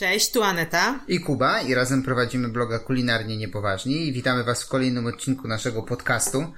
Cześć, 0.00 0.30
tu 0.30 0.42
Aneta. 0.42 1.00
I 1.08 1.20
Kuba 1.20 1.60
i 1.60 1.74
razem 1.74 2.02
prowadzimy 2.02 2.48
bloga 2.48 2.78
Kulinarnie 2.78 3.36
Niepoważni 3.36 4.08
i 4.08 4.12
witamy 4.12 4.44
Was 4.44 4.62
w 4.62 4.68
kolejnym 4.68 5.06
odcinku 5.06 5.48
naszego 5.48 5.82
podcastu, 5.82 6.52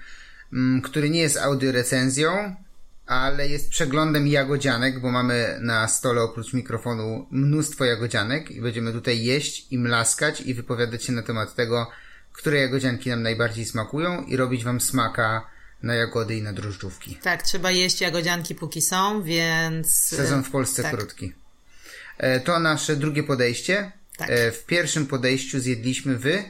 mm, 0.52 0.82
który 0.82 1.10
nie 1.10 1.20
jest 1.20 1.36
audiorecenzją, 1.36 2.56
ale 3.06 3.48
jest 3.48 3.70
przeglądem 3.70 4.26
jagodzianek, 4.26 5.00
bo 5.00 5.10
mamy 5.10 5.58
na 5.60 5.88
stole 5.88 6.22
oprócz 6.22 6.52
mikrofonu 6.52 7.26
mnóstwo 7.30 7.84
jagodzianek 7.84 8.50
i 8.50 8.60
będziemy 8.60 8.92
tutaj 8.92 9.24
jeść 9.24 9.66
i 9.72 9.78
mlaskać 9.78 10.40
i 10.40 10.54
wypowiadać 10.54 11.04
się 11.04 11.12
na 11.12 11.22
temat 11.22 11.54
tego, 11.54 11.90
które 12.32 12.58
jagodzianki 12.58 13.10
nam 13.10 13.22
najbardziej 13.22 13.64
smakują 13.64 14.24
i 14.24 14.36
robić 14.36 14.64
Wam 14.64 14.80
smaka 14.80 15.46
na 15.82 15.94
jagody 15.94 16.36
i 16.36 16.42
na 16.42 16.52
drożdżówki. 16.52 17.18
Tak, 17.22 17.42
trzeba 17.42 17.70
jeść 17.70 18.00
jagodzianki 18.00 18.54
póki 18.54 18.82
są, 18.82 19.22
więc... 19.22 19.96
Sezon 19.96 20.44
w 20.44 20.50
Polsce 20.50 20.82
tak. 20.82 20.96
krótki. 20.96 21.41
E, 22.18 22.40
To 22.40 22.58
nasze 22.58 22.96
drugie 22.96 23.22
podejście. 23.22 23.92
Tak. 24.16 24.30
E, 24.30 24.52
W 24.52 24.64
pierwszym 24.66 25.06
podejściu 25.06 25.60
zjedliśmy 25.60 26.16
wy 26.18 26.44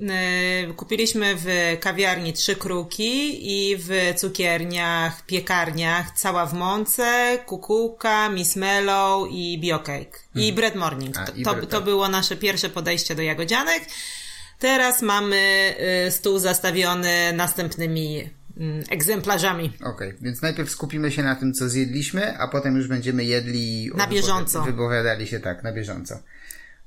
Yy, 0.00 0.74
Kupiliśmy 0.74 1.34
w 1.36 1.76
kawiarni 1.80 2.32
trzy 2.32 2.56
kruki 2.56 3.38
i 3.70 3.76
w 3.76 3.90
cukierniach, 4.16 5.26
piekarniach 5.26 6.10
Cała 6.18 6.46
w 6.46 6.54
Mące, 6.54 7.38
Kukułka, 7.46 8.28
Miss 8.28 8.56
Mellow 8.56 9.28
i 9.30 9.58
Biocake. 9.60 10.18
I 10.34 10.52
Bread 10.52 10.74
Morning. 10.74 11.16
A, 11.18 11.24
To, 11.24 11.32
i 11.32 11.42
to, 11.42 11.54
Bread- 11.54 11.66
to 11.66 11.80
było 11.80 12.08
nasze 12.08 12.36
pierwsze 12.36 12.68
podejście 12.70 13.14
do 13.14 13.22
jagodzianek. 13.22 13.82
Teraz 14.58 15.02
mamy 15.02 15.74
y, 16.06 16.10
stół 16.10 16.38
zastawiony 16.38 17.32
następnymi 17.32 18.30
egzemplarzami. 18.90 19.72
Okej, 19.84 20.14
więc 20.20 20.42
najpierw 20.42 20.70
skupimy 20.70 21.12
się 21.12 21.22
na 21.22 21.36
tym, 21.36 21.52
co 21.52 21.68
zjedliśmy, 21.68 22.38
a 22.38 22.48
potem 22.48 22.76
już 22.76 22.88
będziemy 22.88 23.24
jedli 23.24 23.90
Na 23.96 24.06
bieżąco. 24.06 24.62
Wypowiadali 24.62 25.26
się 25.26 25.40
tak, 25.40 25.62
na 25.62 25.72
bieżąco. 25.72 26.18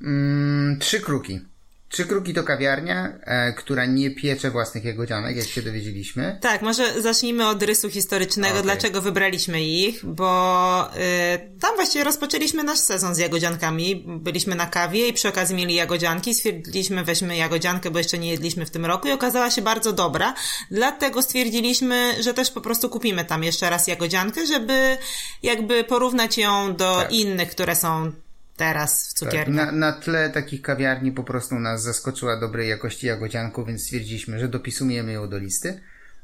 Mm, 0.02 0.80
trzy 0.80 1.00
kruki. 1.02 1.41
Trzy 1.89 2.05
kruki 2.05 2.34
to 2.34 2.43
kawiarnia, 2.43 3.20
e, 3.23 3.54
która 3.54 3.85
nie 3.85 4.12
piecze 4.12 4.51
własnych 4.51 4.85
jagodzianek, 4.85 5.37
jak 5.37 5.48
się 5.48 5.62
dowiedzieliśmy. 5.62 6.37
Tak, 6.41 6.62
może 6.62 7.01
zacznijmy 7.01 7.48
od 7.48 7.63
rysu 7.63 7.90
historycznego, 7.90 8.54
Okej. 8.54 8.63
dlaczego 8.63 9.01
wybraliśmy 9.01 9.62
ich, 9.63 10.05
bo 10.05 10.90
y, 10.96 11.59
tam 11.59 11.76
właściwie 11.76 12.04
rozpoczęliśmy 12.04 12.63
nasz 12.63 12.79
sezon 12.79 13.15
z 13.15 13.18
jagodziankami. 13.18 14.04
Byliśmy 14.07 14.55
na 14.55 14.65
kawie 14.65 15.07
i 15.07 15.13
przy 15.13 15.27
okazji 15.27 15.55
mieli 15.55 15.76
jagodzianki. 15.76 16.35
Stwierdziliśmy, 16.35 17.04
weźmy 17.04 17.37
jagodziankę, 17.37 17.91
bo 17.91 17.98
jeszcze 17.98 18.18
nie 18.18 18.31
jedliśmy 18.31 18.65
w 18.65 18.70
tym 18.71 18.85
roku 18.85 19.07
i 19.07 19.12
okazała 19.12 19.51
się 19.51 19.62
bardzo 19.62 19.93
dobra. 19.93 20.34
Dlatego 20.71 21.21
stwierdziliśmy, 21.21 22.24
że 22.24 22.34
też 22.34 22.51
po 22.51 22.62
prostu 22.62 22.90
kupimy 22.90 23.26
tam 23.26 23.43
jeszcze 23.43 23.70
raz 23.70 23.87
jagodziankę, 23.87 24.46
żeby 24.46 24.98
jakby 25.43 25.84
porównać 25.84 26.37
ją 26.37 26.76
do 26.76 26.96
Tak. 26.96 27.12
innych, 27.12 27.49
które 27.49 27.76
są 27.76 28.12
teraz 28.60 29.10
w 29.10 29.20
Tak, 29.20 29.29
cukierni. 29.29 29.55
na, 29.55 29.71
na 29.71 29.91
tle 29.91 30.29
takich 30.29 30.62
kawiarni 30.62 31.12
po 31.12 31.24
prostu 31.24 31.60
nas 31.60 31.84
zaskoczyła 31.84 32.40
dobrej 32.40 32.70
jakości 32.70 33.07
jagodzianką, 33.07 33.63
więc 33.65 33.84
stwierdziliśmy, 33.84 34.40
że 34.40 34.48
dopisujemy 34.48 35.12
ją 35.12 35.29
do 35.29 35.38
listy. 35.38 35.82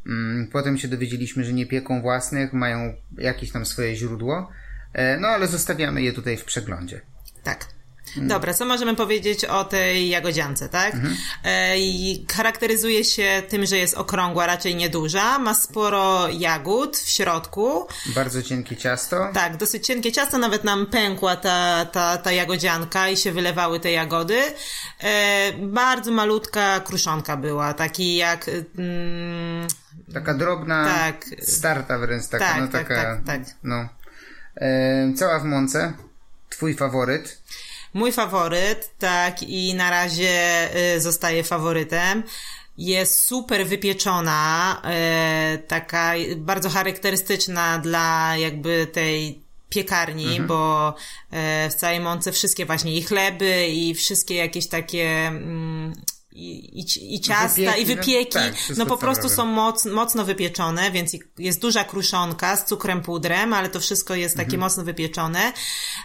Mm, 0.07 0.47
Potem 0.51 0.77
się 0.77 0.87
dowiedzieliśmy, 0.87 1.43
że 1.43 1.53
nie 1.53 1.65
pieką 1.65 2.01
własnych, 2.01 2.53
mają 2.53 2.93
jakieś 3.17 3.51
tam 3.51 3.65
swoje 3.65 3.95
źródło, 3.95 4.49
e, 4.93 5.17
no 5.19 5.27
ale 5.27 5.47
zostawiamy 5.47 6.01
je 6.01 6.13
tutaj 6.13 6.37
w 6.37 6.45
przeglądzie. 6.45 7.01
Tak. 7.43 7.65
Dobra, 8.17 8.53
co 8.53 8.65
możemy 8.65 8.95
powiedzieć 8.95 9.45
o 9.45 9.63
tej 9.63 10.09
jagodziance, 10.09 10.69
tak? 10.69 10.93
E, 11.43 11.79
i 11.79 12.25
charakteryzuje 12.35 13.03
się 13.03 13.43
tym, 13.49 13.65
że 13.65 13.77
jest 13.77 13.93
okrągła, 13.93 14.45
raczej 14.45 14.75
nieduża, 14.75 15.39
ma 15.39 15.53
sporo 15.53 16.27
jagód 16.29 16.97
w 16.97 17.09
środku. 17.09 17.87
Bardzo 18.15 18.43
cienkie 18.43 18.77
ciasto. 18.77 19.29
Tak, 19.33 19.57
dosyć 19.57 19.85
cienkie 19.87 20.11
ciasto, 20.11 20.37
nawet 20.37 20.63
nam 20.63 20.85
pękła 20.85 21.35
ta, 21.35 21.85
ta, 21.85 22.17
ta 22.17 22.31
jagodzianka 22.31 23.09
i 23.09 23.17
się 23.17 23.31
wylewały 23.31 23.79
te 23.79 23.91
jagody. 23.91 24.41
E, 25.03 25.51
bardzo 25.57 26.11
malutka 26.11 26.79
kruszonka 26.79 27.37
była, 27.37 27.73
taki 27.73 28.15
jak... 28.15 28.49
Mm, 28.77 29.67
Taka 30.13 30.33
drobna, 30.33 30.85
Tak. 30.85 31.25
starta 31.43 31.97
wręcz 31.99 32.27
taka, 32.27 32.45
Tak, 32.45 32.61
no 32.61 32.67
tak, 32.67 32.87
taka, 32.87 33.03
tak, 33.03 33.25
tak. 33.25 33.41
no. 33.63 33.89
E, 34.55 35.13
cała 35.17 35.39
w 35.39 35.43
mące. 35.45 35.93
Twój 36.49 36.75
faworyt. 36.75 37.41
Mój 37.95 38.11
faworyt, 38.11 38.91
tak, 38.99 39.43
i 39.43 39.73
na 39.73 39.89
razie 39.89 40.69
y, 40.95 41.01
zostaje 41.01 41.43
faworytem. 41.43 42.23
Jest 42.77 43.23
super 43.23 43.65
wypieczona, 43.67 44.81
y, 45.55 45.57
taka 45.57 46.13
bardzo 46.37 46.69
charakterystyczna 46.69 47.79
dla 47.79 48.37
jakby 48.37 48.87
tej 48.87 49.41
piekarni, 49.69 50.41
bo 50.41 50.89
y, 50.89 51.69
w 51.69 51.73
całej 51.73 51.99
mące 51.99 52.31
wszystkie 52.31 52.65
właśnie 52.65 52.95
i 52.95 53.03
chleby 53.03 53.67
i 53.67 53.95
wszystkie 53.95 54.35
jakieś 54.35 54.67
takie 54.67 55.27
mm, 55.27 55.93
i, 56.35 56.79
i, 56.79 57.15
i 57.15 57.19
ciasta 57.19 57.47
Wypieki, 57.47 57.81
i 57.81 57.85
no, 57.87 57.95
wypieki, 57.95 58.31
tak, 58.33 58.55
wszystko 58.55 58.83
no 58.85 58.85
po 58.85 58.97
prostu 58.97 59.29
są 59.29 59.45
moc, 59.45 59.85
mocno 59.85 60.25
wypieczone, 60.25 60.91
więc 60.91 61.11
jest 61.37 61.61
duża 61.61 61.83
kruszonka 61.83 62.55
z 62.57 62.65
cukrem 62.65 63.01
pudrem, 63.01 63.53
ale 63.53 63.69
to 63.69 63.79
wszystko 63.79 64.15
jest 64.15 64.35
Mhm. 64.35 64.45
takie 64.47 64.57
mocno 64.57 64.83
wypieczone. 64.83 65.53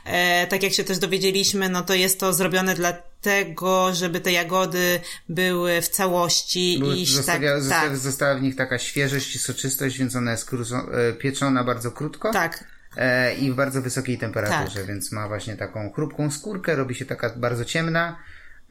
E, 0.05 0.47
tak 0.47 0.63
jak 0.63 0.73
się 0.73 0.85
też 0.85 0.99
dowiedzieliśmy, 0.99 1.69
no 1.69 1.83
to 1.83 1.95
jest 1.95 2.21
to 2.21 2.33
zrobione 2.33 2.75
dlatego, 2.75 3.95
żeby 3.95 4.21
te 4.21 4.33
jagody 4.33 5.01
były 5.29 5.83
w 5.83 5.89
całości 5.89 6.77
Były- 6.81 6.97
i 6.97 7.07
Zostawia, 7.07 7.51
tak, 7.53 7.63
została, 7.63 7.83
tak, 7.89 7.97
została 7.97 8.35
w 8.35 8.43
nich 8.43 8.57
taka 8.57 8.79
świeżość 8.79 9.35
i 9.35 9.39
soczystość, 9.39 9.99
więc 9.99 10.17
ona 10.17 10.31
jest 10.31 10.51
e, 10.53 11.13
pieczona 11.13 11.65
bardzo 11.65 11.91
krótko. 11.91 12.33
tak, 12.33 12.65
E, 12.97 13.35
I 13.35 13.53
w 13.53 13.55
bardzo 13.55 13.83
wysokiej 13.83 14.19
temperaturze, 14.19 14.79
Tak. 14.81 14.87
więc 14.87 15.13
ma 15.13 15.29
właśnie 15.29 15.57
taką 15.57 15.93
chrupką 15.93 16.31
skórkę, 16.31 16.77
robi 16.77 16.95
się 16.95 17.05
taka 17.05 17.31
bardzo 17.37 17.65
ciemna. 17.65 18.17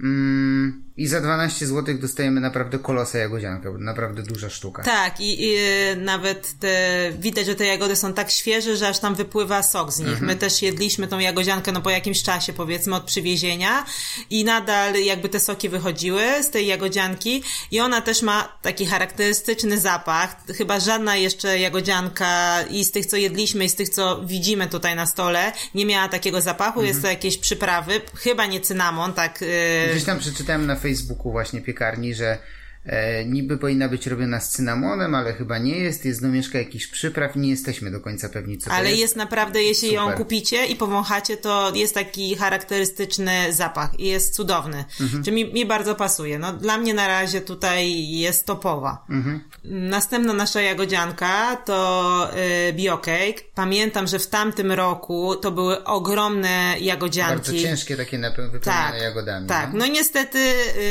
Mm, 0.04 0.84
I 1.00 1.08
za 1.08 1.22
12 1.22 1.68
zł 1.68 1.98
dostajemy 1.98 2.42
naprawdę 2.42 2.80
kolosa 2.80 3.18
jagodziankę, 3.18 3.74
naprawdę 3.80 4.24
duża 4.24 4.50
sztuka. 4.50 4.84
tak 4.84 5.20
i, 5.20 5.44
i 5.46 5.58
nawet 5.98 6.60
te, 6.60 6.78
widać, 7.20 7.46
że 7.46 7.56
te 7.56 7.66
jagody 7.66 7.96
są 7.96 8.14
tak 8.14 8.32
świeże, 8.32 8.78
że 8.78 8.88
aż 8.88 9.00
tam 9.00 9.16
wypływa 9.16 9.64
sok 9.64 9.92
z 9.94 10.00
nich. 10.00 10.08
Mhm. 10.10 10.26
My 10.28 10.36
też 10.36 10.62
jedliśmy 10.62 11.08
tą 11.08 11.20
jagodziankę 11.20 11.72
no 11.72 11.82
po 11.82 11.90
jakimś 11.90 12.24
czasie 12.24 12.54
powiedzmy 12.54 12.96
od 12.96 13.04
przywiezienia 13.04 13.86
i 14.30 14.44
nadal 14.44 14.94
jakby 15.04 15.30
te 15.30 15.40
soki 15.40 15.70
wychodziły 15.70 16.24
z 16.44 16.50
tej 16.50 16.68
jagodzianki 16.68 17.44
i 17.72 17.80
ona 17.80 18.02
też 18.02 18.22
ma 18.22 18.58
taki 18.62 18.86
charakterystyczny 18.86 19.78
zapach. 19.80 20.36
Chyba 20.58 20.80
żadna 20.80 21.16
jeszcze 21.16 21.60
jagodzianka 21.60 22.62
i 22.70 22.84
z 22.86 22.92
tych, 22.92 23.06
co 23.06 23.18
jedliśmy 23.18 23.66
i 23.66 23.70
z 23.70 23.76
tych, 23.76 23.90
co 23.90 24.22
widzimy 24.26 24.68
tutaj 24.68 24.96
na 24.96 25.06
stole, 25.06 25.52
nie 25.76 25.86
miała 25.86 26.08
takiego 26.08 26.42
zapachu. 26.42 26.84
Jest 26.84 27.02
to 27.02 27.08
Mhm. 27.08 27.16
jakieś 27.16 27.38
przyprawy, 27.38 28.02
chyba 28.16 28.46
nie 28.46 28.62
cynamon, 28.62 29.14
tak... 29.14 29.42
Yy, 29.42 29.48
Gdzieś 29.92 30.04
tam 30.04 30.20
przeczytałem 30.20 30.66
na 30.66 30.76
Facebooku 30.76 30.89
właśnie 31.32 31.62
piekarni, 31.62 32.14
że 32.14 32.38
e, 32.86 33.26
niby 33.26 33.58
powinna 33.58 33.90
być 33.90 34.08
robiona 34.08 34.40
z 34.40 34.50
cynamonem, 34.50 35.16
ale 35.16 35.34
chyba 35.34 35.58
nie 35.58 35.78
jest. 35.78 36.06
Jest 36.06 36.22
domieszka 36.22 36.58
jakichś 36.58 36.88
przypraw 36.88 37.36
i 37.36 37.40
nie 37.40 37.50
jesteśmy 37.50 37.92
do 37.92 38.00
końca 38.00 38.30
pewni, 38.30 38.58
co 38.58 38.72
Ale 38.72 38.84
to 38.84 38.90
jest. 38.90 39.02
jest 39.02 39.16
naprawdę, 39.16 39.64
jeśli 39.64 39.94
ją 39.94 40.02
Super. 40.02 40.18
kupicie 40.18 40.66
i 40.66 40.76
powąchacie, 40.76 41.38
to 41.38 41.72
jest 41.76 41.94
taki 41.94 42.36
charakterystyczny 42.36 43.54
zapach 43.54 44.00
i 44.00 44.06
jest 44.06 44.34
cudowny. 44.36 44.86
Mhm. 45.02 45.24
Czy 45.24 45.32
mi, 45.32 45.54
mi 45.54 45.66
bardzo 45.66 45.96
pasuje. 45.96 46.40
No, 46.40 46.54
dla 46.54 46.78
mnie 46.78 46.94
na 46.94 47.08
razie 47.08 47.42
tutaj 47.42 48.10
jest 48.10 48.46
topowa. 48.46 49.06
Mhm. 49.10 49.44
Następna 49.64 50.34
nasza 50.34 50.62
jagodzianka 50.62 51.56
to 51.56 52.30
y, 52.70 52.74
Biocake. 52.74 53.42
Pamiętam, 53.56 54.08
że 54.08 54.20
w 54.20 54.28
tamtym 54.28 54.72
roku 54.72 55.36
to 55.36 55.52
były 55.52 55.84
ogromne 55.84 56.76
jagodzianki. 56.80 57.36
Bardzo 57.36 57.54
ciężkie 57.54 57.98
takie 57.98 58.18
wypełnione 58.18 58.60
Tak, 58.60 59.02
jagodami. 59.02 59.48
tak. 59.48 59.74
no. 59.74 59.80
No 59.80 59.88
niestety 59.88 60.40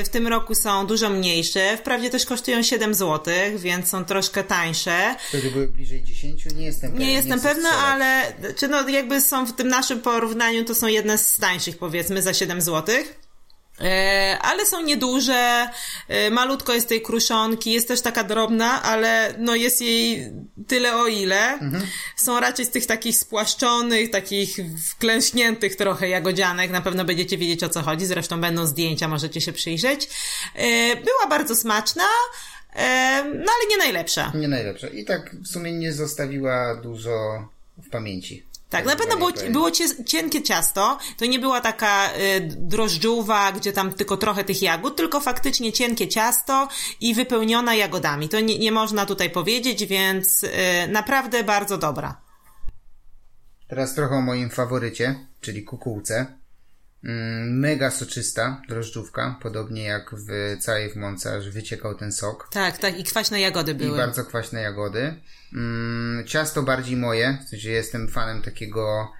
y, 0.00 0.04
w 0.04 0.08
tym 0.08 0.26
roku 0.26 0.54
są 0.54 0.86
dużo 0.86 1.10
mniejsze. 1.10 1.77
Wprawdzie 1.78 2.10
też 2.10 2.26
kosztują 2.26 2.62
7 2.62 2.94
zł, 2.94 3.34
więc 3.56 3.88
są 3.88 4.04
troszkę 4.04 4.44
tańsze. 4.44 5.16
Wtedy 5.28 5.50
były 5.50 5.68
bliżej 5.68 6.02
10, 6.02 6.44
nie 6.54 6.64
jestem 6.64 6.92
pewien. 6.92 7.06
Nie 7.06 7.12
jestem 7.12 7.40
pewna, 7.40 7.68
ale 7.68 8.32
czy 8.56 8.68
no 8.68 8.88
jakby 8.88 9.20
są 9.20 9.46
w 9.46 9.52
tym 9.52 9.68
naszym 9.68 10.00
porównaniu, 10.00 10.64
to 10.64 10.74
są 10.74 10.86
jedne 10.86 11.18
z 11.18 11.36
tańszych 11.36 11.78
powiedzmy 11.78 12.22
za 12.22 12.34
7 12.34 12.62
złotych. 12.62 13.27
E, 13.80 14.38
ale 14.40 14.66
są 14.66 14.82
nieduże, 14.82 15.68
e, 16.08 16.30
malutko 16.30 16.74
jest 16.74 16.88
tej 16.88 17.02
kruszonki, 17.02 17.72
jest 17.72 17.88
też 17.88 18.00
taka 18.00 18.24
drobna, 18.24 18.82
ale 18.82 19.34
no 19.38 19.54
jest 19.54 19.80
jej 19.80 20.32
tyle 20.66 20.96
o 20.96 21.06
ile. 21.06 21.58
Są 22.16 22.40
raczej 22.40 22.64
z 22.64 22.70
tych 22.70 22.86
takich 22.86 23.16
spłaszczonych, 23.16 24.10
takich 24.10 24.56
wklęśniętych 24.90 25.76
trochę 25.76 26.08
jagodzianek, 26.08 26.70
na 26.70 26.80
pewno 26.80 27.04
będziecie 27.04 27.38
wiedzieć 27.38 27.64
o 27.64 27.68
co 27.68 27.82
chodzi, 27.82 28.06
zresztą 28.06 28.40
będą 28.40 28.66
zdjęcia, 28.66 29.08
możecie 29.08 29.40
się 29.40 29.52
przyjrzeć. 29.52 30.08
E, 30.54 30.96
była 30.96 31.26
bardzo 31.28 31.56
smaczna, 31.56 32.04
no 33.24 33.52
ale 33.52 33.68
nie 33.70 33.76
najlepsza. 33.78 34.32
Nie 34.34 34.48
najlepsze. 34.48 34.88
I 34.88 35.04
tak 35.04 35.36
w 35.36 35.48
sumie 35.48 35.72
nie 35.72 35.92
zostawiła 35.92 36.76
dużo 36.76 37.48
w 37.78 37.90
pamięci. 37.90 38.47
Tak, 38.70 38.86
na 38.86 38.96
pewno 38.96 39.16
było, 39.16 39.30
było 39.50 39.70
cie- 39.70 40.04
cienkie 40.04 40.42
ciasto. 40.42 40.98
To 41.16 41.26
nie 41.26 41.38
była 41.38 41.60
taka 41.60 42.10
y, 42.12 42.40
drożdżówa, 42.56 43.52
gdzie 43.52 43.72
tam 43.72 43.92
tylko 43.92 44.16
trochę 44.16 44.44
tych 44.44 44.62
jagód, 44.62 44.96
tylko 44.96 45.20
faktycznie 45.20 45.72
cienkie 45.72 46.08
ciasto 46.08 46.68
i 47.00 47.14
wypełniona 47.14 47.74
jagodami. 47.74 48.28
To 48.28 48.40
nie, 48.40 48.58
nie 48.58 48.72
można 48.72 49.06
tutaj 49.06 49.30
powiedzieć, 49.30 49.86
więc 49.86 50.44
y, 50.44 50.48
naprawdę 50.88 51.44
bardzo 51.44 51.78
dobra. 51.78 52.20
Teraz 53.68 53.94
trochę 53.94 54.14
o 54.14 54.20
moim 54.20 54.50
faworycie, 54.50 55.26
czyli 55.40 55.64
kukułce. 55.64 56.38
Mm, 57.04 57.58
mega 57.58 57.90
soczysta 57.90 58.62
drożdżówka, 58.68 59.38
podobnie 59.42 59.82
jak 59.82 60.10
w 60.14 60.56
całej 60.60 60.90
w 60.90 60.96
Mące, 60.96 61.36
aż 61.36 61.50
wyciekał 61.50 61.94
ten 61.94 62.12
sok. 62.12 62.48
Tak, 62.52 62.78
tak, 62.78 62.98
i 62.98 63.04
kwaśne 63.04 63.40
jagody 63.40 63.74
były. 63.74 63.94
I 63.94 63.98
bardzo 63.98 64.24
kwaśne 64.24 64.60
jagody. 64.62 65.14
Mm, 65.54 66.26
ciasto 66.26 66.62
bardziej 66.62 66.96
moje, 66.96 67.38
w 67.46 67.48
sensie 67.48 67.70
jestem 67.70 68.08
fanem 68.08 68.42
takiego 68.42 69.12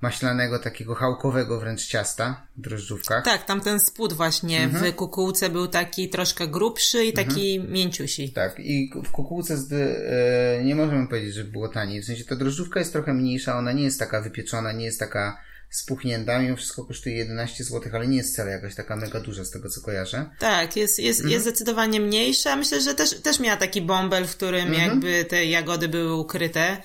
maślanego, 0.00 0.58
takiego 0.58 0.94
chałkowego 0.94 1.60
wręcz 1.60 1.86
ciasta 1.86 2.46
w 2.56 2.60
drożdżówkach. 2.60 3.24
Tak, 3.24 3.44
tam 3.46 3.60
ten 3.60 3.80
spód 3.80 4.12
właśnie 4.12 4.62
Mhm. 4.62 4.92
w 4.92 4.94
kukułce 4.94 5.50
był 5.50 5.68
taki 5.68 6.08
troszkę 6.08 6.48
grubszy 6.48 7.04
i 7.04 7.12
taki 7.12 7.60
mięciusi. 7.68 8.32
Tak, 8.32 8.60
i 8.60 8.92
w 9.04 9.10
kukułce 9.10 9.56
z, 9.56 9.72
e, 9.72 10.64
nie 10.64 10.74
możemy 10.74 11.08
powiedzieć, 11.08 11.34
że 11.34 11.44
było 11.44 11.68
taniej. 11.68 12.02
W 12.02 12.04
sensie 12.04 12.24
ta 12.24 12.36
drożdżówka 12.36 12.80
jest 12.80 12.92
trochę 12.92 13.14
mniejsza, 13.14 13.58
ona 13.58 13.72
nie 13.72 13.82
jest 13.82 13.98
taka 13.98 14.20
wypieczona, 14.20 14.72
nie 14.72 14.84
jest 14.84 15.00
taka 15.00 15.47
spuchnięta. 15.70 16.38
Mimo 16.38 16.56
wszystko 16.56 16.84
kosztuje 16.84 17.16
11 17.16 17.64
zł, 17.64 17.92
ale 17.94 18.06
nie 18.08 18.16
jest 18.16 18.32
wcale 18.34 18.50
jakaś 18.50 18.74
taka 18.74 18.96
mega 18.96 19.20
duża 19.20 19.44
z 19.44 19.50
tego 19.50 19.68
co 19.70 19.80
kojarzę. 19.80 20.30
Tak, 20.38 20.76
jest, 20.76 20.98
jest, 20.98 21.20
Mhm. 21.20 21.32
jest 21.32 21.44
zdecydowanie 21.46 22.00
mniejsza. 22.00 22.56
Myślę, 22.56 22.80
że 22.80 22.94
też, 22.94 23.10
też 23.22 23.40
miała 23.40 23.56
taki 23.56 23.82
bąbel, 23.82 24.26
w 24.26 24.36
którym 24.36 24.68
Mhm. 24.68 24.88
jakby 24.90 25.24
te 25.24 25.46
jagody 25.46 25.88
były 25.88 26.14
ukryte. 26.14 26.76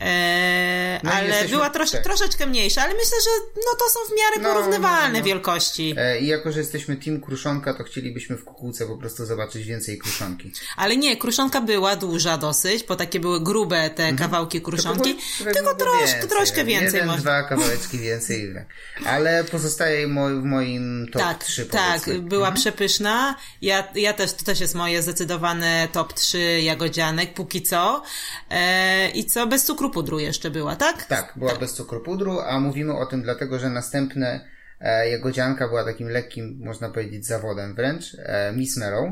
E, 0.00 1.00
No 1.04 1.12
ale 1.12 1.26
jesteśmy- 1.28 1.48
była 1.56 1.70
trosz, 1.70 1.90
tak. 1.90 2.04
troszeczkę 2.04 2.46
mniejsza, 2.46 2.82
ale 2.82 2.92
myślę, 2.94 3.16
że 3.24 3.30
no 3.56 3.72
to 3.78 3.84
są 3.94 4.14
w 4.14 4.18
miarę 4.18 4.36
No, 4.42 4.54
porównywalne 4.54 5.18
no, 5.18 5.24
wielkości. 5.24 5.94
E, 5.98 6.20
I 6.20 6.26
jako, 6.26 6.52
że 6.52 6.58
jesteśmy 6.60 6.96
team 6.96 7.20
kruszonka, 7.20 7.74
to 7.74 7.84
chcielibyśmy 7.84 8.36
w 8.36 8.44
kukułce 8.44 8.86
po 8.86 8.96
prostu 8.96 9.26
zobaczyć 9.26 9.66
więcej 9.66 9.98
kruszonki. 9.98 10.52
Ale 10.76 10.96
nie, 10.96 11.16
kruszonka 11.16 11.60
była 11.60 11.96
duża 11.96 12.38
dosyć, 12.38 12.84
bo 12.84 12.96
takie 12.96 13.20
były 13.20 13.40
grube 13.40 13.90
te 13.90 14.12
kawałki 14.12 14.60
kruszonki. 14.62 15.10
Mhm. 15.10 15.54
Tylko 15.54 15.60
było- 15.62 15.74
Tylko 15.74 15.98
troszkę, 15.98 16.26
troszkę 16.26 16.64
więcej 16.64 16.92
Jeden, 16.92 17.06
może. 17.06 17.20
dwa 17.20 17.42
kawałeczki 17.42 17.98
więcej. 17.98 18.23
Tak. 18.54 18.66
Ale 19.06 19.44
pozostaje 19.44 20.06
mo- 20.08 20.28
w 20.28 20.44
moim 20.44 21.06
top 21.12 21.22
Tak, 21.22 21.44
3 21.44 21.66
tak, 21.66 22.00
powiedzmy. 22.04 22.28
była 22.28 22.52
przepyszna. 22.52 23.36
Ja, 23.62 23.88
ja 23.94 24.12
też, 24.12 24.32
to 24.32 24.44
też 24.44 24.60
jest 24.60 24.74
moje 24.74 25.02
zdecydowane 25.02 25.88
top 25.92 26.12
3 26.12 26.60
jagodzianek, 26.60 27.34
póki 27.34 27.62
co. 27.62 28.02
E, 28.50 29.08
I 29.10 29.24
co, 29.24 29.46
bez 29.46 29.64
cukru 29.64 29.90
pudru 29.90 30.18
jeszcze 30.18 30.50
była, 30.50 30.76
tak? 30.76 31.04
Tak, 31.06 31.32
była 31.36 31.56
bez 31.56 31.74
cukru 31.74 32.00
pudru, 32.00 32.40
a 32.40 32.60
mówimy 32.60 32.98
o 32.98 33.06
tym 33.06 33.22
dlatego, 33.22 33.58
że 33.58 33.70
następne 33.70 34.48
e, 34.80 35.10
jagodzianka 35.10 35.68
była 35.68 35.84
takim 35.84 36.08
lekkim, 36.08 36.58
można 36.64 36.88
powiedzieć, 36.88 37.26
zawodem 37.26 37.74
wręcz. 37.74 38.04
E, 38.18 38.52
Miss 38.56 38.76
Mellow. 38.76 39.08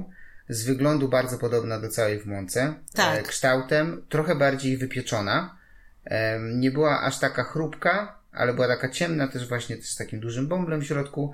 Z 0.49 0.65
wyglądu 0.65 1.09
bardzo 1.09 1.39
podobna 1.39 1.81
do 1.81 1.89
całej 1.89 2.21
w 2.21 2.27
mące. 2.27 2.75
Tak. 2.95 3.19
E, 3.19 3.23
kształtem 3.23 4.07
trochę 4.09 4.35
bardziej 4.35 4.77
wypieczona. 4.77 5.59
E, 6.05 6.39
nie 6.41 6.71
była 6.71 7.01
aż 7.03 7.19
taka 7.19 7.45
chrupka, 7.45 8.19
ale 8.33 8.55
była 8.55 8.69
taka 8.69 8.89
ciemna 8.89 9.29
też 9.29 9.49
właśnie 9.49 9.83
z 9.83 9.97
takim 9.97 10.21
dużym 10.21 10.49
bąblem 10.49 10.81
w 10.81 10.87
środku. 10.87 11.33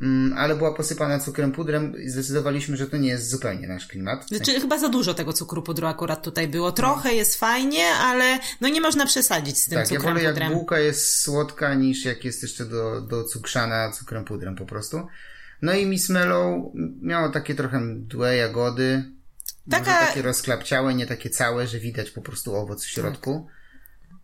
Mm, 0.00 0.38
ale 0.38 0.56
była 0.56 0.74
posypana 0.74 1.18
cukrem 1.18 1.52
pudrem 1.52 2.02
i 2.02 2.08
zdecydowaliśmy, 2.08 2.76
że 2.76 2.86
to 2.86 2.96
nie 2.96 3.08
jest 3.08 3.30
zupełnie 3.30 3.68
nasz 3.68 3.86
klimat. 3.86 4.28
Znaczy, 4.28 4.60
chyba 4.60 4.78
za 4.78 4.88
dużo 4.88 5.14
tego 5.14 5.32
cukru 5.32 5.62
pudru 5.62 5.86
akurat 5.86 6.24
tutaj 6.24 6.48
było. 6.48 6.72
Trochę 6.72 7.14
jest 7.14 7.40
fajnie, 7.40 7.84
ale 7.86 8.38
no 8.60 8.68
nie 8.68 8.80
można 8.80 9.06
przesadzić 9.06 9.58
z 9.58 9.64
tym 9.64 9.78
Tak, 9.78 9.90
ja 9.90 9.96
cukrem 9.96 10.14
wolę 10.14 10.24
jak 10.24 10.34
pudrem. 10.34 10.52
bułka 10.52 10.78
jest 10.78 11.20
słodka 11.20 11.74
niż 11.74 12.04
jak 12.04 12.24
jest 12.24 12.42
jeszcze 12.42 12.64
do, 12.64 13.00
do 13.00 13.24
cukrzana 13.24 13.90
cukrem 13.92 14.24
pudrem 14.24 14.56
po 14.56 14.66
prostu. 14.66 15.06
No 15.62 15.72
i 15.72 15.86
Miss 15.86 16.08
Mellow 16.08 16.62
miało 17.02 17.28
takie 17.28 17.54
trochę 17.54 17.80
mdłe 17.80 18.36
jagody. 18.36 19.04
Taka... 19.70 19.92
Może 19.92 20.06
takie 20.06 20.22
rozklapciałe, 20.22 20.94
nie 20.94 21.06
takie 21.06 21.30
całe, 21.30 21.66
że 21.66 21.78
widać 21.78 22.10
po 22.10 22.22
prostu 22.22 22.56
owoc 22.56 22.84
w 22.84 22.88
środku. 22.88 23.46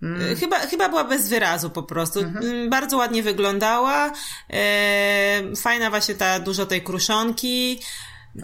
E, 0.03 0.37
Chyba, 0.37 0.59
chyba 0.59 0.89
była 0.89 1.05
bez 1.05 1.29
wyrazu 1.29 1.71
po 1.71 1.83
prostu. 1.83 2.21
Mhm. 2.21 2.45
Mm, 2.45 2.71
Bardzo 2.71 2.97
ładnie 2.97 3.23
wyglądała. 3.23 4.13
E, 4.51 5.43
fajna 5.57 5.91
właśnie 5.91 6.15
ta, 6.15 6.41
dużo 6.41 6.67
tej 6.67 6.83
kruszonki. 6.83 7.81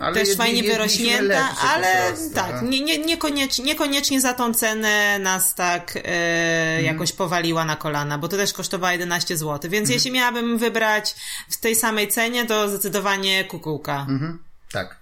Ale 0.01 0.15
też 0.15 0.29
jedli- 0.29 0.37
fajnie 0.37 0.63
wyrośnięta, 0.63 1.49
ale 1.75 2.07
prostu, 2.09 2.35
tak, 2.35 2.63
no. 2.63 2.69
nie, 2.69 2.81
nie, 2.81 2.99
niekoniecznie, 2.99 3.65
niekoniecznie 3.65 4.21
za 4.21 4.33
tą 4.35 4.55
cenę 4.55 5.19
nas 5.19 5.55
tak 5.55 5.97
e, 5.97 6.01
Mhm. 6.01 6.85
jakoś 6.85 7.13
powaliła 7.13 7.65
na 7.65 7.77
kolana, 7.77 8.19
bo 8.19 8.29
to 8.29 8.37
też 8.37 8.53
kosztowała 8.53 8.93
11 8.93 9.37
zł. 9.37 9.53
Mhm. 9.55 9.71
Więc 9.71 9.91
jeśli 9.91 10.13
miałabym 10.13 10.59
wybrać 10.59 11.15
w 11.51 11.57
tej 11.57 11.77
samej 11.77 12.09
cenie, 12.09 12.45
to 12.47 12.69
zdecydowanie 12.69 13.45
kukułka. 13.45 14.07
Mhm. 14.09 14.39
Tak, 14.73 14.97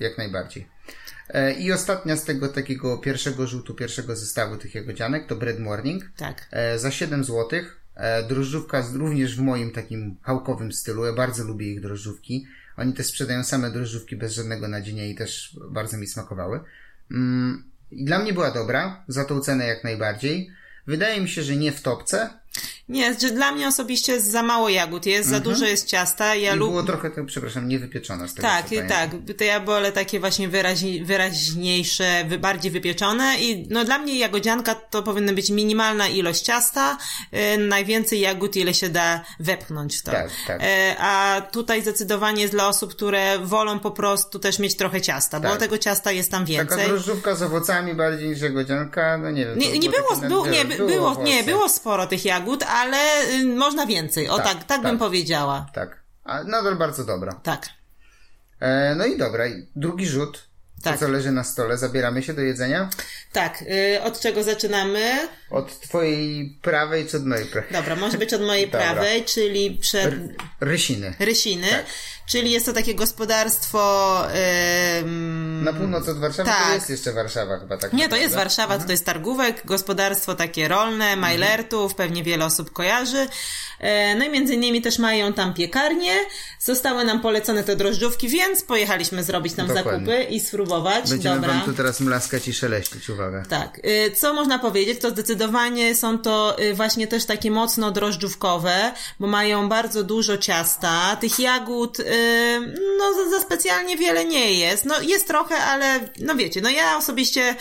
jak 0.00 0.18
najbardziej. 0.18 0.68
E, 1.28 1.52
I 1.52 1.72
ostatnia 1.72 2.16
z 2.16 2.24
tego 2.24 2.48
takiego 2.48 2.98
pierwszego 2.98 3.46
rzutu, 3.46 3.74
pierwszego 3.74 4.16
zestawu 4.16 4.56
tych 4.56 4.74
jagodzianek 4.74 5.26
to 5.26 5.36
Bread 5.36 5.58
Morning. 5.58 6.10
Tak. 6.16 6.48
E, 6.50 6.78
za 6.78 6.90
7 6.90 7.24
zł. 7.24 7.60
E, 7.94 8.22
drożdżówka 8.22 8.84
również 8.94 9.36
w 9.36 9.40
moim 9.40 9.70
takim 9.70 10.16
chałkowym 10.22 10.72
stylu. 10.72 11.04
Ja 11.04 11.12
bardzo 11.12 11.44
lubię 11.44 11.72
ich 11.72 11.80
drożdżówki. 11.80 12.46
Oni 12.76 12.92
też 12.92 13.06
sprzedają 13.06 13.44
same 13.44 13.70
drożdżówki 13.70 14.16
bez 14.16 14.34
żadnego 14.34 14.68
nadzienia 14.68 15.06
i 15.06 15.14
też 15.14 15.56
bardzo 15.70 15.96
mi 15.96 16.06
smakowały. 16.06 16.60
Mm, 17.10 17.64
i 17.90 18.04
dla 18.04 18.18
mnie 18.18 18.32
była 18.32 18.50
dobra, 18.50 19.04
za 19.08 19.24
tą 19.24 19.40
cenę 19.40 19.66
jak 19.66 19.84
najbardziej. 19.84 20.50
Wydaje 20.86 21.20
mi 21.20 21.28
się, 21.28 21.42
że 21.42 21.56
nie 21.56 21.72
w 21.72 21.82
topce. 21.82 22.30
Nie, 22.88 23.14
że 23.20 23.30
dla 23.30 23.52
mnie 23.52 23.68
osobiście 23.68 24.12
jest 24.12 24.30
za 24.30 24.42
mało 24.42 24.68
jagód, 24.68 25.06
jest 25.06 25.28
za 25.28 25.40
dużo 25.40 25.64
jest 25.66 25.86
ciasta. 25.86 26.34
Ja 26.34 26.52
Mhm. 26.52 26.56
I 26.56 26.58
lubię. 26.58 26.70
było 26.70 26.82
trochę, 26.82 27.10
to, 27.10 27.24
przepraszam, 27.24 27.68
niewypieczone 27.68 28.28
z 28.28 28.34
tego 28.34 28.48
Tak, 28.48 28.66
tak. 28.88 29.10
Te 29.36 29.44
jabole 29.44 29.92
takie 29.92 30.20
właśnie 30.20 30.48
wyraźni, 30.48 31.04
wyraźniejsze, 31.04 32.24
wy, 32.28 32.38
bardziej 32.38 32.70
wypieczone 32.70 33.36
i 33.40 33.66
no 33.70 33.84
dla 33.84 33.98
mnie 33.98 34.18
jagodzianka 34.18 34.74
to 34.74 35.02
powinna 35.02 35.32
być 35.32 35.50
minimalna 35.50 36.08
ilość 36.08 36.40
ciasta, 36.42 36.98
y, 37.54 37.58
najwięcej 37.58 38.20
jagód 38.20 38.56
ile 38.56 38.74
się 38.74 38.88
da 38.88 39.24
wepchnąć 39.40 39.96
w 39.96 40.02
to. 40.02 40.10
Tak, 40.12 40.30
tak. 40.46 40.60
E, 40.62 40.96
a 40.98 41.40
tutaj 41.40 41.82
zdecydowanie 41.82 42.42
jest 42.42 42.54
dla 42.54 42.68
osób, 42.68 42.90
które 42.94 43.38
wolą 43.38 43.78
po 43.78 43.90
prostu 43.90 44.38
też 44.38 44.58
mieć 44.58 44.76
trochę 44.76 45.00
ciasta, 45.00 45.40
bo 45.40 45.48
Tak. 45.48 45.58
tego 45.58 45.78
ciasta 45.78 46.12
jest 46.12 46.30
tam 46.30 46.46
Taka 46.46 46.52
więcej. 46.52 46.86
drożdżówka 46.86 47.34
z 47.34 47.42
owocami 47.42 47.94
bardziej 47.94 48.28
niż 48.28 48.40
jagodzianka, 48.40 49.18
no 49.18 49.30
nie 49.30 49.46
wiem. 49.46 49.58
Nie, 49.58 49.78
nie 49.78 49.90
było, 49.90 50.16
na- 50.44 50.50
nie, 50.50 50.64
by- 50.64 50.76
było, 50.86 51.22
nie, 51.22 51.42
było 51.42 51.68
sporo 51.68 52.06
tych 52.06 52.24
jagód, 52.24 52.37
ale 52.68 52.98
y, 53.30 53.44
można 53.44 53.86
więcej. 53.86 54.28
O 54.28 54.36
Tak, 54.36 54.46
tak, 54.46 54.54
tak, 54.54 54.66
tak. 54.68 54.82
bym 54.82 54.98
powiedziała. 54.98 55.66
Tak, 55.74 56.02
a 56.24 56.44
nadal 56.44 56.76
bardzo 56.76 57.04
dobra. 57.04 57.40
Tak. 57.42 57.68
E, 58.60 58.94
no 58.94 59.06
i 59.06 59.18
dobra, 59.18 59.44
drugi 59.76 60.06
rzut. 60.06 60.48
Tak. 60.82 60.94
To, 60.98 61.06
co 61.06 61.12
leży 61.12 61.32
na 61.32 61.44
stole, 61.44 61.78
zabieramy 61.78 62.22
się 62.22 62.34
do 62.34 62.40
jedzenia. 62.42 62.90
Tak, 63.32 63.62
y, 63.96 64.02
od 64.02 64.20
czego 64.20 64.42
zaczynamy? 64.42 65.28
Od 65.50 65.80
twojej 65.80 66.58
prawej 66.62 67.06
czy 67.06 67.16
od 67.16 67.26
mojej 67.26 67.46
prawej? 67.46 67.72
Dobra, 67.72 67.96
może 67.96 68.18
być 68.18 68.34
od 68.34 68.42
mojej 68.42 68.68
prawej, 68.78 69.24
czyli 69.24 69.78
przed 69.80 70.14
Rysiny. 70.60 71.14
Rysiny, 71.18 71.68
Tak. 71.70 71.86
Czyli 72.28 72.50
jest 72.50 72.66
to 72.66 72.72
takie 72.72 72.94
gospodarstwo. 72.94 74.22
ym, 75.00 75.64
Na 75.64 75.72
północ 75.72 76.08
od 76.08 76.18
Warszawy 76.18 76.50
tak. 76.50 76.66
to 76.68 76.74
jest 76.74 76.90
jeszcze 76.90 77.12
Warszawa 77.12 77.58
chyba 77.58 77.76
tak. 77.76 77.92
Nie, 77.92 78.08
to 78.08 78.16
jest. 78.16 78.34
Warszawa, 78.34 78.78
to 78.78 78.90
jest 78.92 79.04
targówek, 79.04 79.62
gospodarstwo 79.64 80.34
takie 80.34 80.68
rolne, 80.68 81.16
Majlertów, 81.16 81.94
pewnie 81.94 82.22
wiele 82.24 82.44
osób 82.44 82.72
kojarzy. 82.72 83.26
E, 83.80 84.14
No 84.14 84.24
i 84.24 84.30
między 84.30 84.54
innymi 84.54 84.82
też 84.82 84.98
mają 84.98 85.32
tam 85.32 85.54
piekarnię. 85.54 86.12
Zostały 86.60 87.04
nam 87.04 87.20
polecone 87.20 87.64
te 87.64 87.76
drożdżówki, 87.76 88.28
więc 88.28 88.62
pojechaliśmy 88.62 89.22
zrobić 89.22 89.54
tam 89.54 89.66
Dokładnie. 89.66 89.92
zakupy 89.92 90.22
i 90.22 90.40
spróbować. 90.40 91.10
Będziemy 91.10 91.34
Dobra. 91.34 91.50
wam 91.54 91.62
tu 91.62 91.72
teraz 91.72 92.00
mlaskać 92.00 92.48
i 92.48 92.54
szeleścić, 92.54 93.08
uwaga. 93.10 93.42
Tak. 93.48 93.78
Y, 93.84 94.10
Co 94.16 94.34
można 94.34 94.58
powiedzieć, 94.58 95.00
to 95.00 95.10
zdecydowanie 95.10 95.94
są 95.94 96.18
to 96.18 96.56
y, 96.62 96.74
właśnie 96.74 97.06
też 97.06 97.24
takie 97.24 97.50
mocno 97.50 97.90
drożdżówkowe, 97.90 98.92
bo 99.20 99.26
mają 99.26 99.68
bardzo 99.68 100.02
dużo 100.04 100.38
ciasta. 100.38 101.16
Tych 101.20 101.38
jagód, 101.38 101.98
no 102.98 103.14
za, 103.14 103.30
za 103.30 103.40
specjalnie 103.44 103.96
wiele 103.96 104.24
nie 104.24 104.52
jest. 104.54 104.84
No 104.84 105.00
jest 105.00 105.26
trochę, 105.26 105.56
ale 105.56 106.08
no 106.20 106.34
wiecie, 106.34 106.60
no 106.60 106.70
ja 106.70 106.96
osobiście 106.96 107.56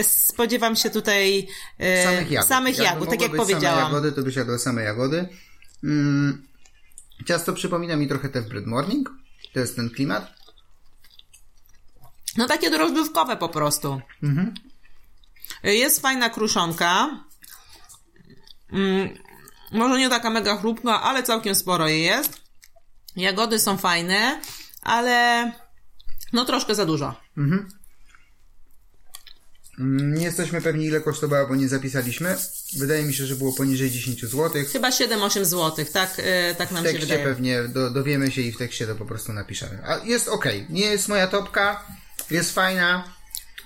y, 0.00 0.04
spodziewam 0.04 0.76
się 0.76 0.90
tutaj 0.90 1.48
y, 1.80 2.04
Samych 2.04 2.30
jagód. 2.30 2.48
samych 2.48 2.78
jagód, 2.78 3.10
tak 3.10 3.20
jak 3.22 3.36
powiedziałam. 3.36 3.78
Same 3.78 3.88
jagody, 3.94 4.12
to 4.12 4.22
byś 4.22 4.36
jadła 4.36 4.58
same 4.58 4.82
jagody. 4.82 5.28
Mm, 5.84 6.46
ciasto 7.26 7.52
przypomina 7.52 7.96
mi 7.96 8.08
trochę 8.08 8.28
te 8.28 8.40
w 8.42 8.48
Bread 8.48 8.66
Morning. 8.66 9.10
To 9.52 9.60
jest 9.60 9.76
ten 9.76 9.90
klimat. 9.90 10.34
No 12.36 12.46
takie 12.46 12.70
drożdżówkowe 12.70 13.36
po 13.36 13.48
prostu. 13.48 14.00
Y, 15.64 15.74
Jest 15.74 16.00
fajna 16.00 16.30
kruszonka. 16.30 17.08
Mm, 18.72 19.08
może 19.72 19.98
nie 19.98 20.08
taka 20.08 20.30
mega 20.30 20.56
chrupka, 20.56 21.02
ale 21.02 21.22
całkiem 21.22 21.54
sporo 21.54 21.88
jej 21.88 22.02
jest. 22.02 22.43
Jagody 23.16 23.58
są 23.58 23.76
fajne, 23.78 24.40
ale 24.82 25.52
no 26.32 26.44
troszkę 26.44 26.74
za 26.74 26.86
dużo. 26.86 27.14
Mm, 29.78 30.14
Nie 30.14 30.24
jesteśmy 30.24 30.60
pewni 30.62 30.84
ile 30.86 31.00
kosztowała, 31.00 31.46
bo 31.46 31.56
nie 31.56 31.68
zapisaliśmy. 31.68 32.36
Wydaje 32.76 33.02
mi 33.04 33.14
się, 33.14 33.26
że 33.26 33.36
było 33.36 33.52
poniżej 33.52 33.90
10 33.90 34.20
zł. 34.20 34.50
Chyba 34.72 34.90
7-8 34.90 35.44
zł, 35.44 35.84
tak, 35.92 36.18
y, 36.18 36.54
tak 36.58 36.70
nam 36.70 36.84
W 36.84 36.86
się 36.86 36.92
tekście 36.92 37.06
wydaje. 37.16 37.24
pewnie 37.34 37.62
do, 37.68 37.90
dowiemy 37.90 38.30
się 38.30 38.40
i 38.42 38.52
w 38.52 38.58
tekście 38.58 38.86
to 38.86 38.94
po 38.94 39.04
prostu 39.06 39.32
napiszemy. 39.32 39.78
A 39.86 39.96
jest 40.04 40.28
ok. 40.28 40.44
Nie 40.68 40.86
jest 40.86 41.08
moja 41.08 41.26
topka. 41.26 41.86
Jest 42.30 42.54
fajna. 42.54 43.13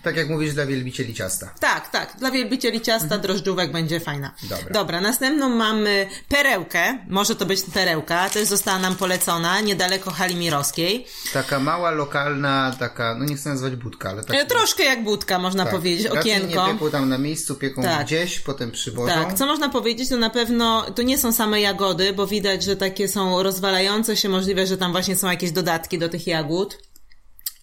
Tak 0.02 0.17
jak 0.17 0.28
mówisz, 0.28 0.55
dla 0.55 0.67
wielbicieli 0.67 1.14
ciasta. 1.14 1.55
Tak, 1.61 1.88
tak. 1.90 2.17
Dla 2.19 2.31
wielbicieli 2.31 2.81
ciasta 2.81 3.05
Mhm. 3.05 3.21
drożdżówek 3.23 3.73
będzie 3.73 4.00
fajna. 4.00 4.35
Dobra. 4.43 4.71
Dobra, 4.73 5.00
następną 5.00 5.49
mamy 5.49 6.07
perełkę. 6.28 6.99
Może 7.09 7.37
to 7.37 7.47
być 7.47 7.61
perełka. 7.75 8.31
Też 8.31 8.49
została 8.49 8.78
nam 8.78 8.97
polecona 8.97 9.61
niedaleko 9.61 10.11
hali 10.11 10.35
mirowskiej. 10.37 11.07
Taka 11.33 11.61
mała, 11.61 11.90
lokalna, 11.90 12.76
taka, 12.78 13.14
no 13.19 13.25
nie 13.25 13.37
chcę 13.37 13.49
nazwać 13.50 13.76
budka, 13.76 14.11
ale 14.11 14.25
taka... 14.25 14.40
E, 14.40 14.47
Troszkę 14.47 14.85
jak 14.85 15.05
budka, 15.05 15.38
można 15.38 15.64
tak. 15.64 15.75
powiedzieć. 15.75 16.07
Okienko. 16.07 16.67
nie 16.67 16.73
pieką 16.73 16.90
tam 16.90 17.09
na 17.09 17.19
miejscu, 17.19 17.55
pieką 17.55 17.83
Tak. 17.83 18.07
gdzieś, 18.07 18.40
potem 18.40 18.71
przywożą. 18.71 19.14
Tak, 19.14 19.35
co 19.35 19.47
można 19.47 19.69
powiedzieć, 19.69 20.09
to 20.09 20.17
na 20.17 20.31
pewno 20.31 20.83
to 20.95 21.02
nie 21.02 21.19
są 21.19 21.33
same 21.33 21.61
jagody, 21.61 22.12
bo 22.12 22.26
widać, 22.26 22.62
że 22.64 22.76
takie 22.76 23.09
są 23.09 23.43
rozwalające 23.43 24.17
się, 24.17 24.28
możliwe, 24.28 24.67
że 24.67 24.76
tam 24.76 24.93
właśnie 24.93 25.17
są 25.17 25.31
jakieś 25.31 25.50
dodatki 25.52 25.99
do 25.99 26.09
tych 26.09 26.26
jagód. 26.26 26.78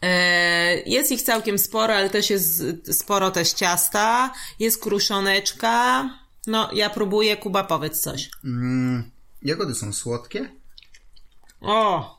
E, 0.01 0.81
Jest 0.85 1.11
ich 1.11 1.21
całkiem 1.21 1.57
sporo, 1.59 1.93
ale 1.95 2.09
też 2.09 2.29
jest 2.29 2.63
sporo 2.91 3.31
też 3.31 3.53
ciasta, 3.53 4.33
jest 4.59 4.81
kruszoneczka. 4.81 6.09
No, 6.47 6.69
ja 6.73 6.89
próbuję, 6.89 7.37
Kuba, 7.37 7.63
powiedz 7.63 7.99
coś. 7.99 8.29
Mm, 8.43 9.11
jagody 9.41 9.75
są 9.75 9.93
słodkie. 9.93 10.49
O, 11.61 12.15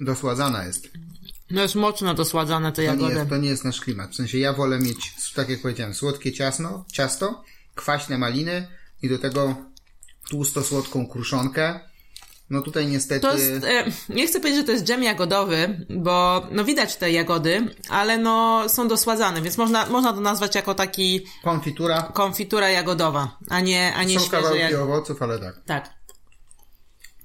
Dosładzana 0.00 0.64
jest. 0.64 0.88
no 1.50 1.62
jest 1.62 1.74
mocno 1.74 2.14
dosładzane 2.14 2.72
te 2.72 2.86
To 2.86 2.94
nie, 2.94 3.08
jest, 3.14 3.28
to 3.30 3.36
nie 3.36 3.48
jest 3.48 3.64
nasz 3.64 3.80
klimat. 3.80 4.10
W 4.10 4.14
sensie 4.14 4.38
ja 4.38 4.52
wolę 4.52 4.78
mieć, 4.78 5.14
tak 5.34 5.48
jak 5.48 5.62
powiedziałem, 5.62 5.94
słodkie 5.94 6.32
ciasno, 6.32 6.84
ciasto, 6.92 7.44
kwaśne 7.74 8.18
maliny 8.18 8.68
i 9.02 9.08
do 9.08 9.18
tego 9.18 9.54
tłusto-słodką 10.30 11.06
kruszonkę. 11.08 11.80
No 12.50 12.62
tutaj 12.62 12.86
niestety... 12.86 13.20
To 13.20 13.36
jest, 13.36 13.64
e, 13.64 13.84
nie 14.08 14.26
chcę 14.26 14.40
powiedzieć, 14.40 14.60
że 14.60 14.66
to 14.66 14.72
jest 14.72 14.84
dżem 14.84 15.02
jagodowy, 15.02 15.86
bo 15.90 16.46
no 16.50 16.64
widać 16.64 16.96
te 16.96 17.10
jagody, 17.10 17.74
ale 17.88 18.18
no 18.18 18.64
są 18.68 18.88
dosładzane, 18.88 19.42
więc 19.42 19.58
można, 19.58 19.86
można 19.86 20.12
to 20.12 20.20
nazwać 20.20 20.54
jako 20.54 20.74
taki 20.74 21.26
Konfitura. 21.42 22.02
konfitura 22.02 22.68
jagodowa, 22.70 23.36
a 23.48 23.60
nie, 23.60 23.94
a 23.94 24.04
nie 24.04 24.20
Są 24.20 24.30
kawałki 24.30 24.58
jagody. 24.58 24.82
owoców, 24.82 25.22
ale 25.22 25.38
tak. 25.38 25.54
Tak. 25.66 25.90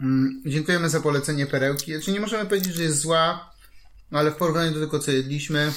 Mm, 0.01 0.41
dziękujemy 0.45 0.89
za 0.89 0.99
polecenie 0.99 1.45
perełki. 1.45 1.93
Znaczy 1.95 2.11
nie 2.11 2.19
możemy 2.19 2.45
powiedzieć, 2.45 2.75
że 2.75 2.83
jest 2.83 2.99
zła, 2.99 3.53
no 4.11 4.19
ale 4.19 4.31
w 4.31 4.35
porównaniu 4.35 4.71
do 4.73 4.79
tego, 4.79 4.99
co 4.99 5.11
jedliśmy, 5.11 5.73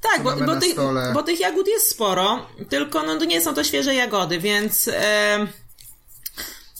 Tak, 0.00 0.22
bo, 0.22 0.36
bo, 0.36 0.56
tych, 0.56 0.76
bo 1.14 1.22
tych 1.22 1.40
jagód 1.40 1.68
jest 1.68 1.90
sporo, 1.90 2.46
tylko 2.68 3.02
no, 3.02 3.14
nie 3.14 3.40
są 3.40 3.54
to 3.54 3.64
świeże 3.64 3.94
jagody, 3.94 4.38
więc 4.38 4.88
e, 4.92 5.46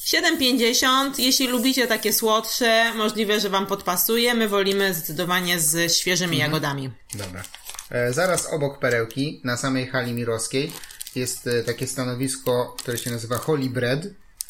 7,50. 0.05 1.19
Jeśli 1.19 1.47
lubicie 1.49 1.87
takie 1.87 2.13
słodsze, 2.13 2.95
możliwe, 2.95 3.41
że 3.41 3.51
Wam 3.51 3.67
podpasuje. 3.67 4.35
My 4.35 4.49
wolimy 4.49 4.95
zdecydowanie 4.95 5.61
z 5.61 5.93
świeżymi 5.97 6.37
Mhm. 6.37 6.51
jagodami. 6.53 6.91
Dobra. 7.15 7.43
E, 7.91 8.13
zaraz 8.13 8.47
obok 8.47 8.79
perełki, 8.79 9.41
na 9.45 9.57
samej 9.57 9.87
hali 9.87 10.13
mirowskiej, 10.13 10.73
jest 11.15 11.47
e, 11.47 11.63
takie 11.63 11.87
stanowisko, 11.87 12.75
które 12.79 12.99
się 12.99 13.11
nazywa 13.11 13.39
Holy 13.39 13.71
Bread. 13.71 14.01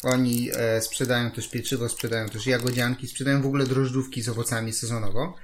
Oni 0.03 0.49
e, 0.55 0.81
sprzedają 0.81 1.31
też 1.31 1.47
pieczywo, 1.47 1.89
sprzedają 1.89 2.29
też 2.29 2.47
jagodzianki, 2.47 3.07
sprzedają 3.07 3.41
w 3.41 3.45
ogóle 3.45 3.65
drożdżówki 3.65 4.21
z 4.21 4.29
owocami 4.29 4.73
sezonowo. 4.73 5.35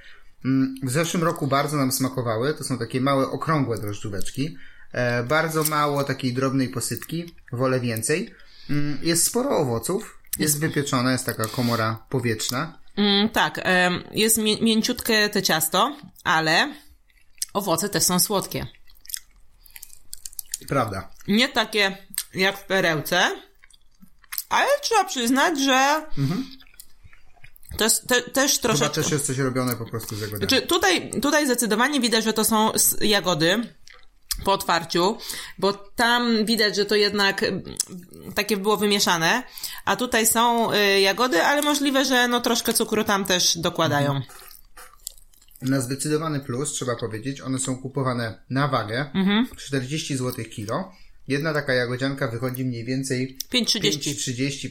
Mm, 0.44 0.74
w 0.82 0.90
zeszłym 0.90 1.24
roku 1.24 1.46
bardzo 1.46 1.76
nam 1.76 1.92
smakowały. 1.92 2.54
To 2.54 2.64
są 2.64 2.78
takie 2.78 3.00
małe, 3.00 3.30
okrągłe 3.30 3.78
drożdżóweczki. 3.78 4.56
E, 4.92 5.22
bardzo 5.24 5.64
mało 5.64 6.04
takiej 6.04 6.32
drobnej 6.32 6.68
posypki. 6.68 7.34
Wolę 7.52 7.80
więcej. 7.80 8.34
Mm, 8.70 8.98
jest 9.02 9.26
sporo 9.26 9.56
owoców. 9.56 10.18
Jest 10.38 10.60
wypieczona, 10.60 11.12
jest 11.12 11.26
taka 11.26 11.44
komora 11.44 12.06
powietrzna. 12.08 12.78
Mm, 12.96 13.28
tak, 13.28 13.60
jest 14.12 14.38
mię- 14.38 14.60
mięciutkie 14.62 15.28
te 15.28 15.42
ciasto, 15.42 15.96
ale 16.24 16.74
owoce 17.52 17.88
też 17.88 18.02
są 18.02 18.20
słodkie. 18.20 18.66
Prawda. 20.68 21.10
Nie 21.28 21.48
takie 21.48 21.96
jak 22.34 22.58
w 22.58 22.64
perełce, 22.64 23.42
ale 24.48 24.68
trzeba 24.82 25.04
przyznać, 25.04 25.60
że 25.60 26.06
to 27.78 27.84
jest 27.84 28.08
te, 28.08 28.22
też 28.22 28.52
Chyba 28.52 28.62
troszeczkę... 28.62 29.02
też 29.02 29.12
jest 29.12 29.26
coś 29.26 29.38
robione 29.38 29.76
po 29.76 29.84
prostu 29.86 30.16
z 30.16 30.20
jagodami. 30.20 30.48
Znaczy, 30.48 30.66
tutaj, 30.66 31.10
tutaj 31.22 31.46
zdecydowanie 31.46 32.00
widać, 32.00 32.24
że 32.24 32.32
to 32.32 32.44
są 32.44 32.72
jagody 33.00 33.74
po 34.44 34.52
otwarciu, 34.52 35.18
bo 35.58 35.72
tam 35.72 36.44
widać, 36.46 36.76
że 36.76 36.84
to 36.84 36.94
jednak 36.94 37.42
mm, 37.42 37.62
takie 38.34 38.56
było 38.56 38.76
wymieszane, 38.76 39.42
a 39.84 39.96
tutaj 39.96 40.26
są 40.26 40.72
y, 40.72 41.00
jagody, 41.00 41.42
ale 41.42 41.62
możliwe, 41.62 42.04
że 42.04 42.28
no 42.28 42.40
troszkę 42.40 42.74
cukru 42.74 43.04
tam 43.04 43.24
też 43.24 43.58
dokładają. 43.58 44.20
Na 45.62 45.80
zdecydowany 45.80 46.40
plus 46.40 46.72
trzeba 46.72 46.96
powiedzieć, 46.96 47.40
one 47.40 47.58
są 47.58 47.76
kupowane 47.82 48.42
na 48.50 48.68
wagę, 48.68 49.10
Mhm. 49.14 49.46
40 49.56 50.16
zł 50.16 50.44
kilo. 50.44 50.92
Jedna 51.28 51.52
taka 51.52 51.72
jagodzianka 51.74 52.28
wychodzi 52.28 52.64
mniej 52.64 52.84
więcej 52.84 53.38
5,30. 53.54 53.80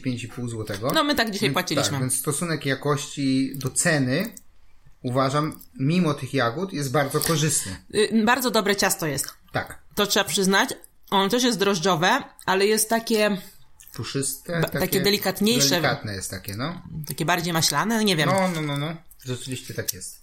5,5 0.00 0.48
zł. 0.48 0.90
No 0.94 1.04
my 1.04 1.14
tak 1.14 1.30
dzisiaj 1.30 1.50
płaciliśmy. 1.50 1.90
Tak, 1.90 2.00
więc 2.00 2.14
stosunek 2.18 2.66
jakości 2.66 3.52
do 3.54 3.70
ceny 3.70 4.34
uważam, 5.02 5.60
mimo 5.74 6.14
tych 6.14 6.34
jagód, 6.34 6.72
jest 6.72 6.92
bardzo 6.92 7.20
korzystny. 7.20 7.76
Y, 7.94 8.24
Bardzo 8.24 8.50
dobre 8.50 8.76
ciasto 8.76 9.06
jest. 9.06 9.28
Tak. 9.52 9.78
To 9.94 10.06
trzeba 10.06 10.24
przyznać. 10.24 10.68
Ono 11.10 11.28
też 11.28 11.42
jest 11.42 11.58
drożdżowe, 11.58 12.22
ale 12.46 12.66
jest 12.66 12.88
takie, 12.88 13.36
Puszyste, 13.94 14.60
Ba- 14.60 14.68
takie 14.68 15.00
delikatniejsze. 15.00 15.68
Delikatne 15.68 16.14
jest 16.14 16.30
takie, 16.30 16.56
no. 16.56 16.82
takie 17.08 17.24
bardziej 17.24 17.52
maślane, 17.52 18.04
nie 18.04 18.16
wiem. 18.16 18.28
No, 18.28 18.48
no, 18.48 18.62
no, 18.62 18.76
no. 18.76 18.96
Rzeczywiście 19.24 19.74
tak 19.74 19.92
jest. 19.92 20.22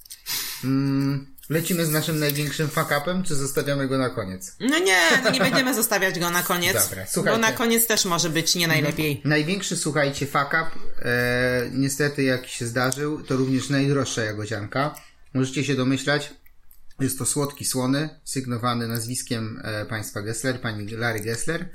Mm, 0.63 1.35
lecimy 1.49 1.85
z 1.85 1.89
naszym 1.89 2.19
największym 2.19 2.67
fuck-upem, 2.67 3.23
czy 3.23 3.35
zostawiamy 3.35 3.87
go 3.87 3.97
na 3.97 4.09
koniec? 4.09 4.55
No 4.59 4.79
nie, 4.79 4.99
to 5.23 5.31
nie 5.31 5.39
będziemy 5.39 5.73
zostawiać 5.73 6.19
go 6.19 6.29
na 6.29 6.43
koniec. 6.43 6.73
Dobra, 6.89 7.03
bo 7.03 7.11
słuchajcie. 7.11 7.39
na 7.41 7.51
koniec 7.51 7.87
też 7.87 8.05
może 8.05 8.29
być 8.29 8.55
nie 8.55 8.67
najlepiej. 8.67 9.21
Największy, 9.25 9.77
słuchajcie, 9.77 10.25
fuck 10.25 10.47
up, 10.47 10.69
e, 11.01 11.69
niestety 11.73 12.23
jak 12.23 12.47
się 12.47 12.65
zdarzył, 12.65 13.21
to 13.21 13.35
również 13.37 13.69
najdroższa 13.69 14.23
jagodzianka. 14.23 14.95
Możecie 15.33 15.63
się 15.63 15.75
domyślać, 15.75 16.33
jest 16.99 17.17
to 17.17 17.25
słodki 17.25 17.65
słony, 17.65 18.09
sygnowany 18.23 18.87
nazwiskiem 18.87 19.61
e, 19.63 19.85
państwa 19.85 20.21
Gessler, 20.21 20.61
pani 20.61 20.87
Lary 20.87 21.19
Gessler. 21.19 21.69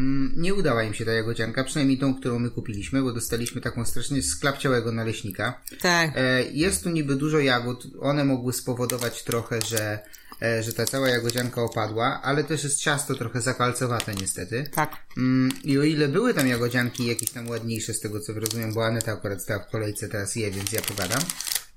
Mm, 0.00 0.32
nie 0.36 0.54
udała 0.54 0.82
im 0.82 0.94
się 0.94 1.04
ta 1.04 1.12
jagodzianka, 1.12 1.64
przynajmniej 1.64 1.98
tą, 1.98 2.14
którą 2.14 2.38
my 2.38 2.50
kupiliśmy, 2.50 3.02
bo 3.02 3.12
dostaliśmy 3.12 3.60
taką 3.60 3.84
strasznie 3.84 4.22
sklapciałego 4.22 4.92
naleśnika. 4.92 5.60
Tak. 5.80 6.10
E, 6.16 6.42
Jest 6.42 6.84
tu 6.84 6.90
niby 6.90 7.16
dużo 7.16 7.38
jagód, 7.38 7.86
one 8.00 8.24
mogły 8.24 8.52
spowodować 8.52 9.24
trochę, 9.24 9.58
że, 9.68 9.98
e, 10.42 10.62
że 10.62 10.72
ta 10.72 10.84
cała 10.86 11.08
jagodzianka 11.08 11.62
opadła, 11.62 12.20
ale 12.22 12.44
też 12.44 12.64
jest 12.64 12.80
ciasto 12.80 13.14
trochę 13.14 13.40
zakalcowate 13.40 14.14
niestety. 14.14 14.64
Tak. 14.74 14.96
Mm, 15.16 15.50
I 15.64 15.78
o 15.78 15.82
ile 15.82 16.08
były 16.08 16.34
tam 16.34 16.48
jagodzianki 16.48 17.06
jakieś 17.06 17.30
tam 17.30 17.48
ładniejsze 17.48 17.94
z 17.94 18.00
tego 18.00 18.20
co 18.20 18.32
rozumiem, 18.32 18.74
bo 18.74 18.86
Aneta 18.86 19.12
akurat 19.12 19.42
stała 19.42 19.64
w 19.64 19.70
kolejce, 19.70 20.08
teraz 20.08 20.36
je, 20.36 20.50
więc 20.50 20.72
ja 20.72 20.80
pogadam, 20.82 21.20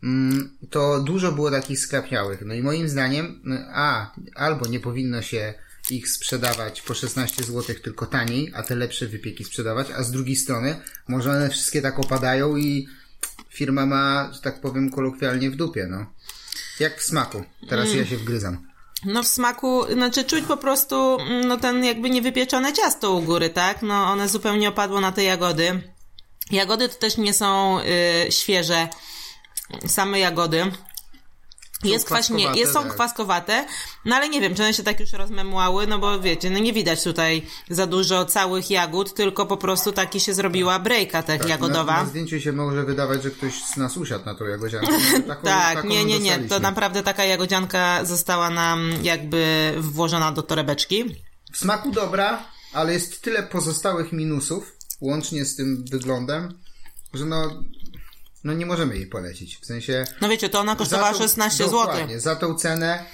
mm, 0.04 0.58
to 0.70 1.00
dużo 1.00 1.32
było 1.32 1.52
takich 1.52 1.80
sklapniałych. 1.80 2.42
No 2.46 2.54
i 2.54 2.62
moim 2.62 2.90
zdaniem, 2.90 3.42
a, 3.74 4.12
albo 4.36 4.68
nie 4.68 4.80
powinno 4.80 5.22
się 5.22 5.54
ich 5.92 6.10
sprzedawać 6.10 6.82
po 6.82 6.94
16 6.94 7.44
zł, 7.44 7.76
tylko 7.84 8.06
taniej, 8.06 8.52
a 8.56 8.64
te 8.64 8.76
lepsze 8.76 9.08
wypieki 9.08 9.44
sprzedawać, 9.44 9.88
a 9.98 10.04
z 10.04 10.12
drugiej 10.12 10.36
strony 10.36 10.82
może 11.08 11.32
one 11.32 11.50
wszystkie 11.50 11.82
tak 11.82 12.00
opadają 12.00 12.58
i 12.58 12.88
firma 13.50 13.86
ma, 13.86 14.30
że 14.34 14.42
tak 14.42 14.62
powiem 14.62 14.92
kolokwialnie 14.92 15.52
w 15.52 15.56
dupie, 15.56 15.88
no. 15.90 16.06
Jak 16.80 17.00
w 17.00 17.04
smaku. 17.04 17.44
Teraz 17.70 17.94
ja 17.94 18.06
się 18.06 18.18
wgryzam. 18.18 18.70
No 19.06 19.24
w 19.24 19.28
smaku, 19.28 19.94
znaczy 19.94 20.24
czuć 20.24 20.46
po 20.46 20.58
prostu 20.58 21.18
mm, 21.20 21.48
no 21.48 21.58
ten 21.58 21.84
jakby 21.84 22.10
niewypieczone 22.10 22.74
ciasto 22.74 23.12
u 23.12 23.22
góry, 23.22 23.50
tak? 23.50 23.82
No 23.82 24.12
one 24.12 24.30
zupełnie 24.30 24.70
opadło 24.70 25.02
na 25.02 25.12
te 25.12 25.24
jagody. 25.24 25.82
Jagody 26.52 26.90
to 26.90 26.96
też 26.96 27.18
nie 27.18 27.34
są 27.34 27.80
y, 27.80 28.32
świeże, 28.32 28.88
same 29.88 30.20
jagody. 30.20 30.72
Jest 31.84 32.06
kwaśnie, 32.06 32.48
jest, 32.56 32.74
są 32.74 32.84
tak. 32.84 32.94
kwaskowate, 32.94 33.66
no 34.06 34.16
ale 34.16 34.30
nie 34.30 34.42
wiem, 34.42 34.56
czy 34.56 34.64
one 34.64 34.74
się 34.74 34.84
tak 34.84 35.00
już 35.00 35.14
rozmemłały, 35.14 35.88
no 35.88 36.00
bo 36.00 36.20
wiecie, 36.20 36.50
no 36.50 36.60
nie 36.60 36.74
widać 36.74 37.04
tutaj 37.04 37.46
za 37.70 37.88
dużo 37.88 38.26
całych 38.26 38.70
jagód, 38.70 39.14
tylko 39.14 39.46
po 39.46 39.58
prostu 39.58 39.92
taki 39.92 40.20
się 40.20 40.34
zrobiła 40.34 40.80
brejka 40.80 41.24
tak, 41.24 41.50
jagodowa. 41.50 41.94
Na, 41.94 42.04
na 42.04 42.10
zdjęciu 42.10 42.40
się 42.40 42.52
może 42.52 42.84
wydawać, 42.84 43.24
że 43.24 43.32
ktoś 43.32 43.64
z 43.64 43.78
nas 43.78 43.98
usiadł 43.98 44.26
na 44.26 44.36
tą 44.36 44.46
jagodziankę. 44.46 44.88
Taką, 45.28 45.44
Tak, 45.44 45.76
taką 45.76 45.88
nie, 45.88 46.06
nie, 46.06 46.20
nie. 46.20 46.40
To 46.40 46.60
naprawdę 46.60 47.04
taka 47.04 47.26
jagodzianka 47.26 48.06
została 48.06 48.50
nam 48.50 48.92
jakby 49.04 49.74
włożona 49.78 50.32
do 50.32 50.42
torebeczki. 50.42 51.16
W 51.54 51.58
smaku 51.58 51.92
dobra, 51.92 52.46
ale 52.74 52.94
jest 52.94 53.22
tyle 53.22 53.44
pozostałych 53.44 54.12
minusów, 54.12 54.76
łącznie 55.02 55.46
z 55.46 55.56
tym 55.56 55.86
wyglądem, 55.92 56.60
że 57.14 57.26
no, 57.26 57.64
no 58.44 58.54
nie 58.54 58.66
możemy 58.66 58.96
jej 58.98 59.08
polecić. 59.08 59.58
W 59.58 59.66
sensie... 59.66 60.06
No 60.22 60.30
wiecie, 60.30 60.50
to 60.50 60.60
ona 60.60 60.76
kosztowała 60.76 61.08
za 61.14 61.18
tą- 61.18 61.24
16 61.24 61.64
zł. 61.64 61.80
Dokładnie, 61.80 62.20
za 62.20 62.36
tą 62.36 62.56
cenę 62.56 63.06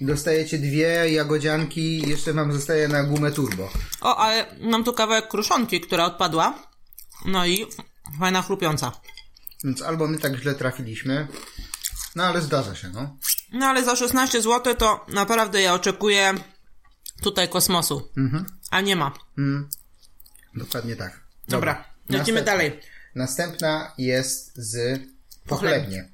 dostajecie 0.00 0.58
dwie 0.58 1.10
jagodzianki 1.12 1.80
i 1.80 2.08
jeszcze 2.08 2.32
wam 2.32 2.52
zostaje 2.52 2.88
na 2.88 3.02
gumę 3.04 3.32
turbo. 3.32 3.70
O, 4.00 4.16
ale 4.16 4.46
mam 4.60 4.84
tu 4.84 4.92
kawałek 4.92 5.28
kruszonki, 5.28 5.80
która 5.80 6.04
odpadła. 6.04 6.62
No 7.24 7.46
i 7.46 7.66
fajna 8.18 8.42
chrupiąca. 8.42 8.92
Więc 9.64 9.82
albo 9.82 10.08
my 10.08 10.18
tak 10.18 10.36
źle 10.36 10.54
trafiliśmy, 10.54 11.28
no 12.16 12.24
ale 12.24 12.40
zdarza 12.40 12.74
się, 12.74 12.88
no. 12.88 13.16
No 13.52 13.66
ale 13.66 13.84
za 13.84 13.96
16 13.96 14.42
zł 14.42 14.74
to 14.74 15.06
naprawdę 15.08 15.62
ja 15.62 15.74
oczekuję 15.74 16.34
tutaj 17.22 17.48
kosmosu. 17.48 18.10
A 18.70 18.80
nie 18.80 18.96
ma. 18.96 19.12
Dokładnie 20.54 20.96
tak. 20.96 21.20
Dobra, 21.48 21.84
lecimy 22.08 22.18
Następna. 22.18 22.42
dalej. 22.42 22.80
Następna 23.14 23.92
jest 23.98 24.52
z 24.56 25.00
pochlebnie. 25.46 26.08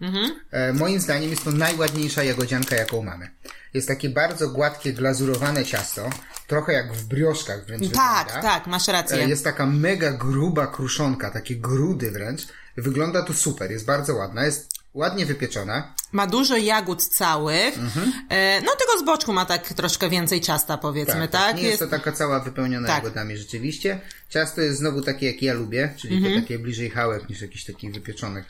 E, 0.50 0.72
moim 0.72 1.00
zdaniem 1.00 1.30
jest 1.30 1.44
to 1.44 1.50
najładniejsza 1.52 2.22
jagodzianka, 2.24 2.76
jaką 2.76 3.02
mamy. 3.02 3.30
Jest 3.74 3.88
takie 3.88 4.10
bardzo 4.10 4.48
gładkie, 4.48 4.92
glazurowane 4.92 5.64
ciasto, 5.64 6.10
trochę 6.46 6.72
jak 6.72 6.92
w 6.92 7.04
brioszkach 7.04 7.66
wręcz 7.66 7.82
Tak, 7.92 8.26
wygląda. 8.26 8.48
tak, 8.48 8.66
masz 8.66 8.88
E, 8.88 8.92
rację. 8.92 9.28
Jest 9.28 9.44
taka 9.44 9.66
mega 9.66 10.10
gruba 10.12 10.66
kruszonka, 10.66 11.30
takie 11.30 11.56
grudy 11.56 12.10
wręcz. 12.10 12.46
Wygląda 12.76 13.22
to 13.22 13.34
super, 13.34 13.70
jest 13.70 13.84
bardzo 13.86 14.14
ładna, 14.14 14.44
jest 14.44 14.75
ładnie 14.96 15.26
wypieczona. 15.26 15.94
Ma 16.12 16.26
dużo 16.26 16.56
jagód 16.56 17.04
całych. 17.06 17.78
Mhm. 17.78 18.12
E, 18.28 18.60
no 18.60 18.72
tego 18.76 18.98
z 18.98 19.04
boczku 19.04 19.32
ma 19.32 19.46
tak 19.46 19.68
troszkę 19.68 20.08
więcej 20.10 20.40
ciasta, 20.40 20.78
powiedzmy, 20.78 21.28
tak? 21.28 21.56
Nie 21.56 21.62
jest 21.62 21.78
to 21.78 21.86
taka 21.86 22.12
cała 22.12 22.40
wypełniona 22.40 22.88
Tak. 22.88 23.04
jagodami 23.04 23.36
rzeczywiście. 23.36 24.00
Ciasto 24.28 24.60
jest 24.60 24.78
znowu 24.78 25.02
takie, 25.02 25.26
jak 25.26 25.42
ja 25.42 25.54
lubię, 25.54 25.94
czyli 25.96 26.16
Mhm. 26.16 26.42
takie 26.42 26.58
bliżej 26.58 26.90
chałek 26.90 27.28
niż 27.28 27.40
jakichś 27.40 27.64
takich 27.64 27.92
wypieczonych, 27.94 28.46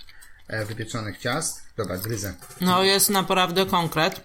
e, 0.48 0.64
wypieczonych 0.64 1.18
ciast. 1.18 1.62
Dobra, 1.76 1.98
gryzę. 1.98 2.34
No 2.60 2.82
jest 2.82 3.10
naprawdę 3.10 3.66
konkret. 3.66 4.20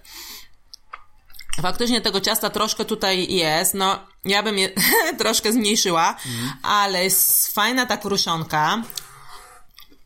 Faktycznie 1.61 2.01
tego 2.01 2.21
ciasta 2.21 2.49
troszkę 2.49 2.85
tutaj 2.85 3.33
jest, 3.33 3.73
no 3.73 4.07
ja 4.25 4.43
bym 4.43 4.57
je 4.57 4.69
troszkę 5.19 5.51
zmniejszyła, 5.53 6.09
Mhm. 6.25 6.51
ale 6.63 7.03
jest 7.03 7.53
fajna 7.53 7.85
ta 7.85 7.97
kruszonka. 7.97 8.83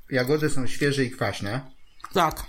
Jagody 0.09 0.49
są 0.49 0.67
świeże 0.67 1.03
i 1.03 1.11
kwaśne. 1.11 1.74
Tak. 2.15 2.43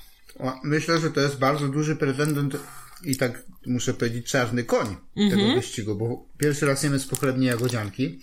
Myślę, 0.65 0.99
że 1.01 1.11
to 1.11 1.21
jest 1.21 1.39
bardzo 1.39 1.69
duży 1.69 1.97
pretendent 1.97 2.57
i 3.03 3.17
tak 3.17 3.43
muszę 3.67 3.95
powiedzieć 3.95 4.27
czarny 4.31 4.65
koń 4.65 4.97
Mhm. 5.17 5.31
tego 5.31 5.55
wyścigu, 5.55 5.97
bo 5.97 6.27
pierwszy 6.39 6.67
raz 6.67 6.83
jemy 6.83 6.99
z 6.99 7.07
pochlebnie 7.07 7.47
jagodzianki. 7.47 8.21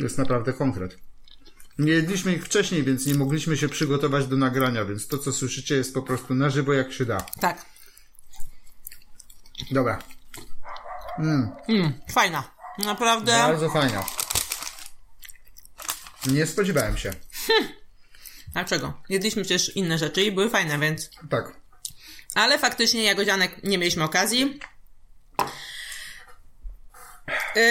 Jest 0.00 0.18
naprawdę 0.18 0.52
konkret. 0.52 0.98
Nie 1.78 1.92
jedliśmy 1.92 2.32
ich 2.34 2.44
wcześniej, 2.44 2.82
więc 2.84 3.06
nie 3.06 3.14
mogliśmy 3.14 3.56
się 3.56 3.68
przygotować 3.68 4.26
do 4.26 4.36
nagrania, 4.36 4.84
więc 4.84 5.06
to, 5.08 5.18
co 5.18 5.32
słyszycie, 5.32 5.74
jest 5.76 5.94
po 5.94 6.02
prostu 6.02 6.34
na 6.34 6.50
żywo, 6.50 6.72
jak 6.72 6.92
się 6.92 7.04
da. 7.06 7.20
Tak. 7.40 7.66
Dobra, 9.70 9.98
Mm, 11.18 11.50
fajna. 12.12 12.44
Naprawdę. 12.84 13.32
bardzo 13.32 13.70
fajna. 13.70 14.04
Nie 16.26 16.46
spodziewałem 16.46 16.96
się. 16.96 17.14
Dlaczego? 18.52 19.02
Jedliśmy 19.08 19.42
przecież 19.42 19.76
inne 19.76 19.98
rzeczy 19.98 20.22
i 20.22 20.32
były 20.32 20.50
fajne, 20.50 20.78
więc. 20.78 21.10
Tak. 21.30 21.60
Ale 22.34 22.58
faktycznie 22.58 23.02
jagodzianek 23.02 23.62
nie 23.62 23.78
mieliśmy 23.78 24.04
okazji. 24.04 24.60
Yy, 27.56 27.62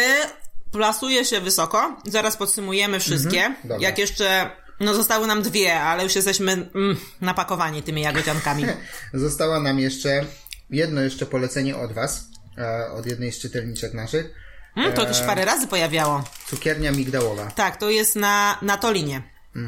plasuje 0.71 1.25
się 1.25 1.41
wysoko. 1.41 1.97
Zaraz 2.07 2.37
podsumujemy 2.37 2.99
wszystkie. 2.99 3.45
Mhm. 3.45 3.81
Jak 3.81 3.97
jeszcze. 3.97 4.51
No 4.79 4.93
zostały 4.93 5.27
nam 5.27 5.41
dwie, 5.41 5.81
ale 5.81 6.03
już 6.03 6.15
jesteśmy 6.15 6.51
mm, 6.51 6.97
napakowani 7.21 7.83
tymi 7.83 8.01
jagodziankami. 8.01 8.65
Została 9.13 9.59
nam 9.59 9.79
jeszcze 9.79 10.25
jedno 10.69 11.01
jeszcze 11.01 11.25
polecenie 11.25 11.77
od 11.77 11.93
Was, 11.93 12.27
e, 12.57 12.91
od 12.91 13.05
jednej 13.05 13.31
z 13.31 13.39
czytelniczek 13.39 13.93
naszych. 13.93 14.33
Mm, 14.75 14.93
to 14.93 15.05
też 15.05 15.21
parę 15.21 15.45
razy 15.45 15.67
pojawiało. 15.67 16.23
Cukiernia 16.47 16.91
migdałowa. 16.91 17.51
Tak, 17.51 17.77
to 17.77 17.89
jest 17.89 18.15
na, 18.15 18.59
na 18.61 18.77
Tolinie. 18.77 19.21
E, 19.55 19.59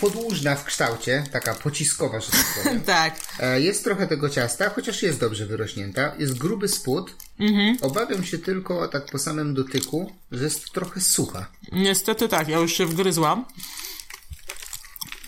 podłużna 0.00 0.56
w 0.56 0.64
kształcie, 0.64 1.24
taka 1.32 1.54
pociskowa, 1.54 2.20
że 2.20 2.30
tak 2.30 2.46
powiem. 2.62 2.80
Tak. 2.96 3.14
E, 3.40 3.60
Jest 3.60 3.84
trochę 3.84 4.06
tego 4.06 4.30
ciasta, 4.30 4.70
chociaż 4.70 5.02
jest 5.02 5.20
dobrze 5.20 5.46
wyrośnięta. 5.46 6.12
Jest 6.18 6.38
gruby 6.38 6.68
spód. 6.68 7.16
Obawiam 7.80 8.24
się 8.24 8.38
tylko 8.38 8.88
tak 8.88 9.06
po 9.06 9.18
samym 9.18 9.54
dotyku, 9.54 10.12
że 10.32 10.44
jest 10.44 10.72
trochę 10.72 11.00
sucha. 11.00 11.46
Niestety 11.72 12.28
tak, 12.28 12.48
ja 12.48 12.58
już 12.58 12.72
się 12.72 12.86
wgryzłam. 12.86 13.44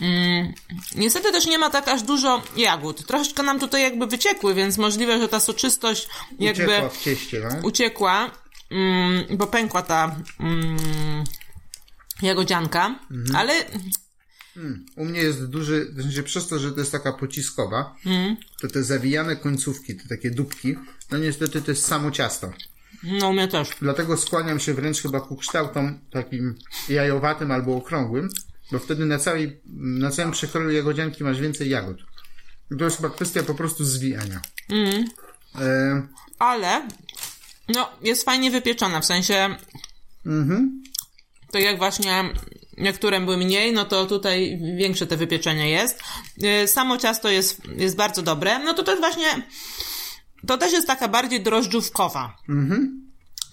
Mm, 0.01 0.53
niestety 0.95 1.33
też 1.33 1.47
nie 1.47 1.59
ma 1.59 1.71
tak 1.71 1.89
aż 1.89 2.03
dużo 2.03 2.43
jagód. 2.57 3.07
Troszeczkę 3.07 3.43
nam 3.43 3.61
tutaj 3.61 3.83
jakby 3.83 4.07
wyciekły, 4.07 4.55
więc 4.55 4.79
możliwe, 4.79 5.21
że 5.21 5.29
ta 5.29 5.41
soczystość 5.41 6.09
jakby 6.39 6.65
Uciekła 6.65 6.89
w 6.89 7.03
cieście, 7.03 7.49
no. 7.53 7.69
uciekła, 7.69 8.31
mm, 8.71 9.25
bo 9.37 9.47
pękła 9.47 9.83
ta 9.83 10.17
mm, 10.41 11.25
jagodzianka, 12.23 12.99
ale 13.35 13.53
U 14.97 15.05
mnie 15.05 15.21
jest 15.21 15.47
duży, 15.47 15.87
w 15.93 16.03
sensie 16.03 16.23
przez 16.23 16.49
to, 16.49 16.59
że 16.59 16.73
to 16.73 16.81
jest 16.81 16.93
taka 16.93 17.13
pociskowa, 17.13 17.97
to 18.61 18.69
te 18.69 18.83
zawijane 18.85 19.37
końcówki, 19.37 19.97
te 19.97 20.09
takie 20.09 20.31
dupki, 20.31 20.77
no 21.11 21.19
niestety 21.19 21.63
to 21.63 21.71
jest 21.71 21.87
samo 21.87 22.11
ciasto. 22.11 22.53
no 23.03 23.29
u 23.29 23.33
mnie 23.33 23.49
też. 23.49 23.69
Dlatego 23.81 24.17
skłaniam 24.17 24.61
się 24.61 24.75
wręcz 24.75 25.03
chyba 25.03 25.21
ku 25.21 25.37
kształtom 25.37 25.99
takim 26.11 26.55
jajowatym 26.89 27.51
albo 27.51 27.77
okrągłym, 27.77 28.29
bo 28.73 28.79
wtedy 28.79 29.07
na, 29.07 29.19
całej, 29.19 29.61
na 29.77 30.11
całym 30.11 30.33
przekroju 30.33 30.71
jagodzianki 30.71 31.25
masz 31.25 31.41
więcej 31.41 31.71
jagód. 31.71 31.99
I 32.75 32.77
to 32.79 32.85
jest 32.85 32.97
chyba 32.97 33.11
kwestia 33.11 33.43
po 33.43 33.55
prostu 33.55 33.85
zwijania. 33.85 34.41
E, 35.61 36.07
Ale 36.39 36.89
no, 37.69 37.91
jest 38.03 38.25
fajnie 38.25 38.51
wypieczona, 38.51 39.01
w 39.01 39.05
sensie 39.05 39.57
to 41.53 41.59
jak 41.59 41.79
właśnie 41.79 42.25
niektóre 42.79 43.21
były 43.21 43.37
mniej, 43.37 43.73
no 43.73 43.85
to 43.85 44.07
tutaj 44.07 44.61
większe 44.77 45.07
te 45.07 45.17
wypieczenie 45.17 45.71
jest. 45.71 46.01
Yy, 46.37 46.69
Samo 46.69 46.99
ciasto 46.99 47.29
jest, 47.29 47.61
jest 47.77 47.97
bardzo 47.97 48.23
dobre. 48.23 48.59
No 48.59 48.75
to 48.75 48.83
też 48.83 48.99
właśnie 48.99 49.43
to 50.47 50.59
też 50.59 50.73
jest 50.73 50.87
taka 50.87 51.09
bardziej 51.09 51.43
drożdżówkowa. 51.43 52.37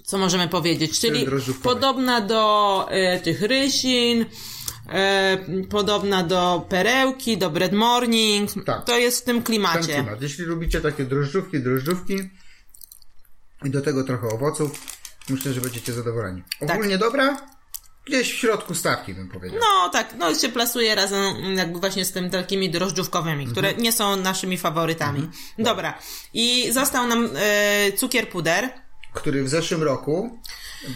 Co 0.03 0.17
możemy 0.17 0.47
powiedzieć? 0.47 0.99
Czyli 0.99 1.27
podobna 1.63 2.21
do 2.21 2.87
y, 3.17 3.21
tych 3.21 3.41
rysin, 3.41 4.21
y, 4.21 5.67
podobna 5.67 6.23
do 6.23 6.65
perełki, 6.69 7.37
do 7.37 7.49
bread 7.49 7.73
morning. 7.73 8.49
Tak. 8.65 8.85
To 8.85 8.99
jest 8.99 9.21
w 9.21 9.25
tym 9.25 9.35
ten 9.35 9.43
klimacie. 9.43 9.93
klimat. 9.93 10.21
Jeśli 10.21 10.45
lubicie 10.45 10.81
takie 10.81 11.05
drożdżówki, 11.05 11.59
drożdżówki 11.59 12.15
i 13.65 13.69
do 13.69 13.81
tego 13.81 14.03
trochę 14.03 14.27
owoców, 14.27 14.71
myślę, 15.29 15.53
że 15.53 15.61
będziecie 15.61 15.93
zadowoleni. 15.93 16.43
Ogólnie 16.61 16.97
dobra? 16.97 17.52
Gdzieś 18.05 18.33
w 18.33 18.37
środku 18.37 18.75
stawki 18.75 19.13
bym 19.13 19.29
powiedział. 19.29 19.59
No 19.61 19.89
tak, 19.89 20.13
no 20.17 20.35
się 20.35 20.49
plasuje 20.49 20.95
razem 20.95 21.55
jakby 21.55 21.79
właśnie 21.79 22.05
z 22.05 22.11
tym 22.11 22.29
takimi 22.29 22.69
drożdżówkowymi, 22.69 23.47
które 23.47 23.67
Mhm. 23.67 23.83
nie 23.83 23.91
są 23.91 24.15
naszymi 24.15 24.57
faworytami. 24.57 25.29
Dobra. 25.59 25.97
I 26.33 26.71
został 26.71 27.07
nam 27.07 27.29
e, 27.35 27.91
cukier 27.91 28.29
puder. 28.29 28.69
Który 29.13 29.43
w 29.43 29.49
zeszłym 29.49 29.83
roku 29.83 30.39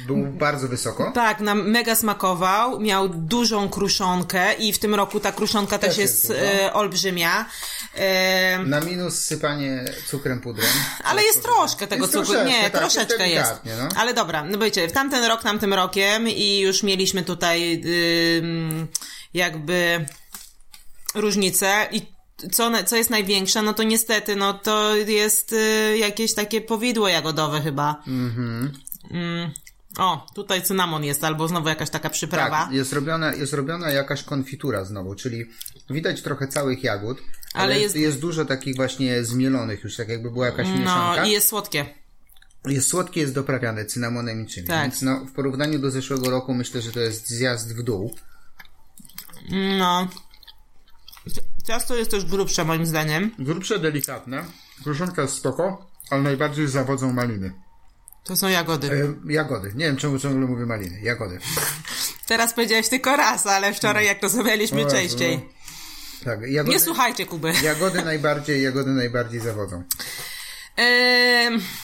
był 0.07 0.17
bardzo 0.25 0.67
wysoko. 0.67 1.11
Tak, 1.11 1.39
nam 1.39 1.69
mega 1.69 1.95
smakował, 1.95 2.79
miał 2.79 3.09
dużą 3.09 3.69
kruszonkę 3.69 4.53
i 4.53 4.73
w 4.73 4.79
tym 4.79 4.95
roku 4.95 5.19
ta 5.19 5.31
kruszonka 5.31 5.77
też, 5.79 5.89
Też 5.89 5.97
jest 5.97 6.29
jest 6.29 6.41
e, 6.61 6.73
olbrzymia. 6.73 7.45
E, 7.95 8.59
Na 8.65 8.79
minus 8.79 9.19
sypanie 9.19 9.85
cukrem 10.07 10.41
pudrem. 10.41 10.69
ale 11.03 11.23
jest 11.23 11.43
troszkę 11.43 11.87
tego 11.87 12.03
Jest 12.05 12.13
cukru. 12.13 12.27
troszeczkę, 12.33 12.51
Nie, 12.57 12.69
tak, 12.69 12.81
troszeczkę 12.81 13.29
jest 13.29 13.51
jest. 13.65 13.79
no. 13.81 13.89
Ale 14.01 14.13
dobra, 14.13 14.43
no 14.43 14.57
wiecie, 14.57 14.87
w 14.87 14.91
tamten 14.91 15.23
rok, 15.23 15.43
tamtym 15.43 15.73
rokiem 15.73 16.27
i 16.29 16.59
już 16.59 16.83
mieliśmy 16.83 17.23
tutaj 17.23 17.81
ym, 18.39 18.87
jakby 19.33 20.05
różnicę 21.15 21.87
i 21.91 22.17
co, 22.51 22.71
co 22.85 22.95
jest 22.95 23.09
największe, 23.09 23.61
no 23.61 23.73
to 23.73 23.83
niestety, 23.83 24.35
no 24.35 24.53
to 24.53 24.95
jest 24.95 25.53
y, 25.53 25.97
jakieś 25.97 26.33
takie 26.33 26.61
powidło 26.61 27.07
jagodowe 27.07 27.61
chyba. 27.61 28.03
Mhm. 28.07 28.73
Mm. 29.11 29.51
O, 29.97 30.25
tutaj 30.35 30.61
cynamon 30.63 31.03
jest, 31.03 31.23
albo 31.23 31.47
znowu 31.47 31.69
jakaś 31.69 31.89
taka 31.89 32.09
przyprawa. 32.09 32.63
Tak, 32.65 32.71
jest 32.73 32.93
robiona, 32.93 33.33
jest 33.33 33.53
robiona 33.53 33.89
jakaś 33.89 34.23
konfitura 34.23 34.85
znowu, 34.85 35.15
czyli 35.15 35.45
widać 35.89 36.21
trochę 36.21 36.47
całych 36.47 36.83
jagód, 36.83 37.17
ale, 37.53 37.63
Ale 37.63 37.79
jest, 37.79 37.95
jest- 37.95 38.19
dużo 38.19 38.45
takich 38.45 38.75
właśnie 38.75 39.23
zmielonych 39.23 39.83
już, 39.83 39.95
tak 39.95 40.09
jakby 40.09 40.31
była 40.31 40.45
jakaś 40.45 40.67
No 40.67 40.77
mieszanka. 40.77 41.25
i 41.25 41.31
jest 41.31 41.47
słodkie. 41.47 41.85
Jest 42.65 42.89
słodkie, 42.89 43.21
jest 43.21 43.33
doprawiane 43.33 43.85
cynamonem 43.85 44.41
i 44.43 44.47
czymś, 44.47 44.67
Tak. 44.67 44.81
więc 44.81 45.01
no, 45.01 45.25
w 45.25 45.31
porównaniu 45.31 45.79
do 45.79 45.91
zeszłego 45.91 46.29
roku 46.29 46.53
myślę, 46.53 46.81
że 46.81 46.91
to 46.91 46.99
jest 46.99 47.29
zjazd 47.29 47.75
w 47.75 47.83
dół. 47.83 48.15
No. 49.79 50.07
Ci- 51.33 51.41
Ciasto 51.67 51.95
jest 51.95 52.11
też 52.11 52.25
grubsze 52.25 52.65
moim 52.65 52.85
zdaniem. 52.85 53.31
Grubsze, 53.39 53.79
delikatne, 53.79 54.45
kruszonka 54.83 55.21
jest 55.21 55.33
spoko, 55.35 55.91
ale 56.09 56.21
najbardziej 56.21 56.67
zawodzą 56.67 57.13
maliny. 57.13 57.53
To 58.27 58.35
są 58.35 58.47
jagody. 58.47 58.87
E, 59.27 59.33
jagody, 59.33 59.71
nie 59.75 59.85
wiem 59.85 59.97
czemu 59.97 60.19
ciągle 60.19 60.47
mówię 60.47 60.65
maliny, 60.65 60.99
jagody. 61.01 61.39
Teraz 62.27 62.53
powiedziałeś 62.53 62.89
tylko 62.89 63.15
raz, 63.15 63.47
ale 63.47 63.73
wczoraj 63.73 64.05
jak 64.05 64.23
rozmawialiśmy 64.23 64.77
O 64.77 64.83
Jezu, 64.83 64.95
częściej. 64.95 65.39
Tak, 66.25 66.39
jagody, 66.41 66.73
Nie 66.75 66.79
słuchajcie 66.79 67.25
Kuby. 67.25 67.53
jagody 67.63 68.01
najbardziej, 68.03 68.63
jagody 68.63 68.91
najbardziej 68.91 69.39
zawodzą. 69.39 69.83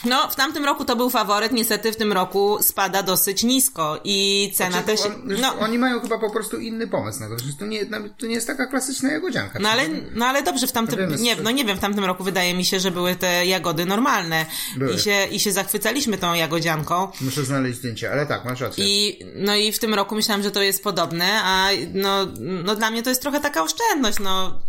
No, 0.04 0.30
w 0.30 0.36
tamtym 0.36 0.64
roku 0.64 0.84
to 0.84 0.96
był 0.96 1.10
faworyt, 1.10 1.52
niestety 1.52 1.92
w 1.92 1.96
tym 1.96 2.12
roku 2.12 2.58
spada 2.62 3.02
dosyć 3.02 3.42
nisko 3.42 4.00
i 4.04 4.50
cena 4.54 4.70
Znaczy, 4.70 4.86
też... 4.86 5.00
on, 5.00 5.22
No, 5.40 5.58
Oni 5.58 5.78
mają 5.78 6.00
chyba 6.00 6.18
po 6.18 6.30
prostu 6.30 6.58
inny 6.58 6.88
pomysł 6.88 7.20
na 7.20 7.28
to, 7.28 7.38
że 7.38 7.52
to 7.58 7.66
nie, 7.66 7.86
to 8.18 8.26
nie 8.26 8.34
jest 8.34 8.46
taka 8.46 8.66
klasyczna 8.66 9.12
jagodzianka. 9.12 9.58
no, 9.58 9.68
ale, 9.68 9.82
no 10.14 10.26
ale 10.26 10.42
dobrze, 10.42 10.66
w 10.66 10.72
tamtym... 10.72 10.98
Wiemy, 10.98 11.16
Nie, 11.16 11.36
no 11.36 11.50
nie 11.50 11.64
wiem, 11.64 11.76
w 11.76 11.80
tamtym 11.80 12.04
roku 12.04 12.24
wydaje 12.24 12.54
mi 12.54 12.64
się, 12.64 12.80
że 12.80 12.90
były 12.90 13.16
te 13.16 13.46
jagody 13.46 13.86
normalne 13.86 14.46
Były. 14.76 14.94
i 14.94 14.98
się, 14.98 15.26
i 15.30 15.40
się 15.40 15.52
zachwycaliśmy 15.52 16.18
tą 16.18 16.34
jagodzianką. 16.34 17.08
Muszę 17.20 17.44
znaleźć 17.44 17.78
zdjęcie, 17.78 18.12
ale 18.12 18.26
tak, 18.26 18.44
masz 18.44 18.60
rację. 18.60 18.84
I, 18.88 19.18
no 19.36 19.54
i 19.56 19.72
w 19.72 19.78
tym 19.78 19.94
roku 19.94 20.14
myślałam, 20.14 20.42
że 20.42 20.50
to 20.50 20.62
jest 20.62 20.82
podobne, 20.84 21.42
a 21.44 21.68
no, 21.94 22.26
no 22.40 22.74
dla 22.74 22.90
mnie 22.90 23.02
to 23.02 23.10
jest 23.10 23.22
trochę 23.22 23.40
taka 23.40 23.62
oszczędność, 23.62 24.18
no. 24.18 24.60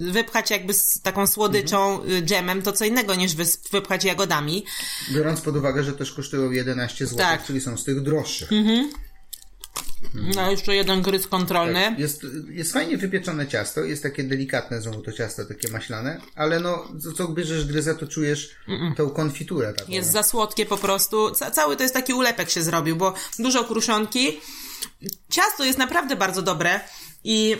Wypchać 0.00 0.50
jakby 0.50 0.74
z 0.74 1.00
taką 1.02 1.26
słodyczą, 1.26 2.04
y, 2.04 2.22
dżemem, 2.22 2.62
to 2.62 2.72
co 2.72 2.84
innego 2.84 3.14
niż 3.14 3.34
wypchać 3.72 4.04
jagodami. 4.04 4.64
Biorąc 5.14 5.40
pod 5.40 5.56
uwagę, 5.56 5.84
że 5.84 5.92
też 5.92 6.12
kosztują 6.12 6.50
11 6.50 7.06
zł, 7.06 7.18
Tak. 7.18 7.44
czyli 7.44 7.60
są 7.60 7.76
z 7.76 7.84
tych 7.84 8.00
droższych. 8.02 8.50
No 10.14 10.50
jeszcze 10.50 10.74
jeden 10.74 11.02
gryz 11.02 11.26
kontrolny. 11.26 11.94
Jest, 11.98 12.26
jest 12.48 12.72
fajnie 12.72 12.98
wypieczone 12.98 13.46
ciasto, 13.46 13.84
jest 13.84 14.02
takie 14.02 14.24
delikatne 14.24 14.80
znowu 14.82 15.02
to 15.02 15.12
ciasto, 15.12 15.44
takie 15.44 15.68
maślane, 15.70 16.20
ale 16.34 16.60
no, 16.60 16.88
co, 17.02 17.12
co 17.12 17.28
bierzesz 17.28 17.64
gryzę, 17.66 17.94
to 17.94 18.06
czujesz 18.06 18.50
tą 18.96 19.10
konfiturę 19.10 19.74
taką. 19.74 19.92
Jest 19.92 20.10
za 20.12 20.22
słodkie 20.22 20.66
po 20.66 20.76
prostu. 20.76 21.30
Ca- 21.30 21.50
cały 21.50 21.76
to 21.76 21.82
jest 21.82 21.94
taki 21.94 22.14
ulepek 22.14 22.50
się 22.50 22.62
zrobił, 22.62 22.96
bo 22.96 23.14
dużo 23.38 23.64
kruszonki. 23.64 24.40
Ciasto 25.30 25.64
jest 25.64 25.78
naprawdę 25.78 26.16
bardzo 26.16 26.42
dobre 26.42 26.80
i 27.24 27.56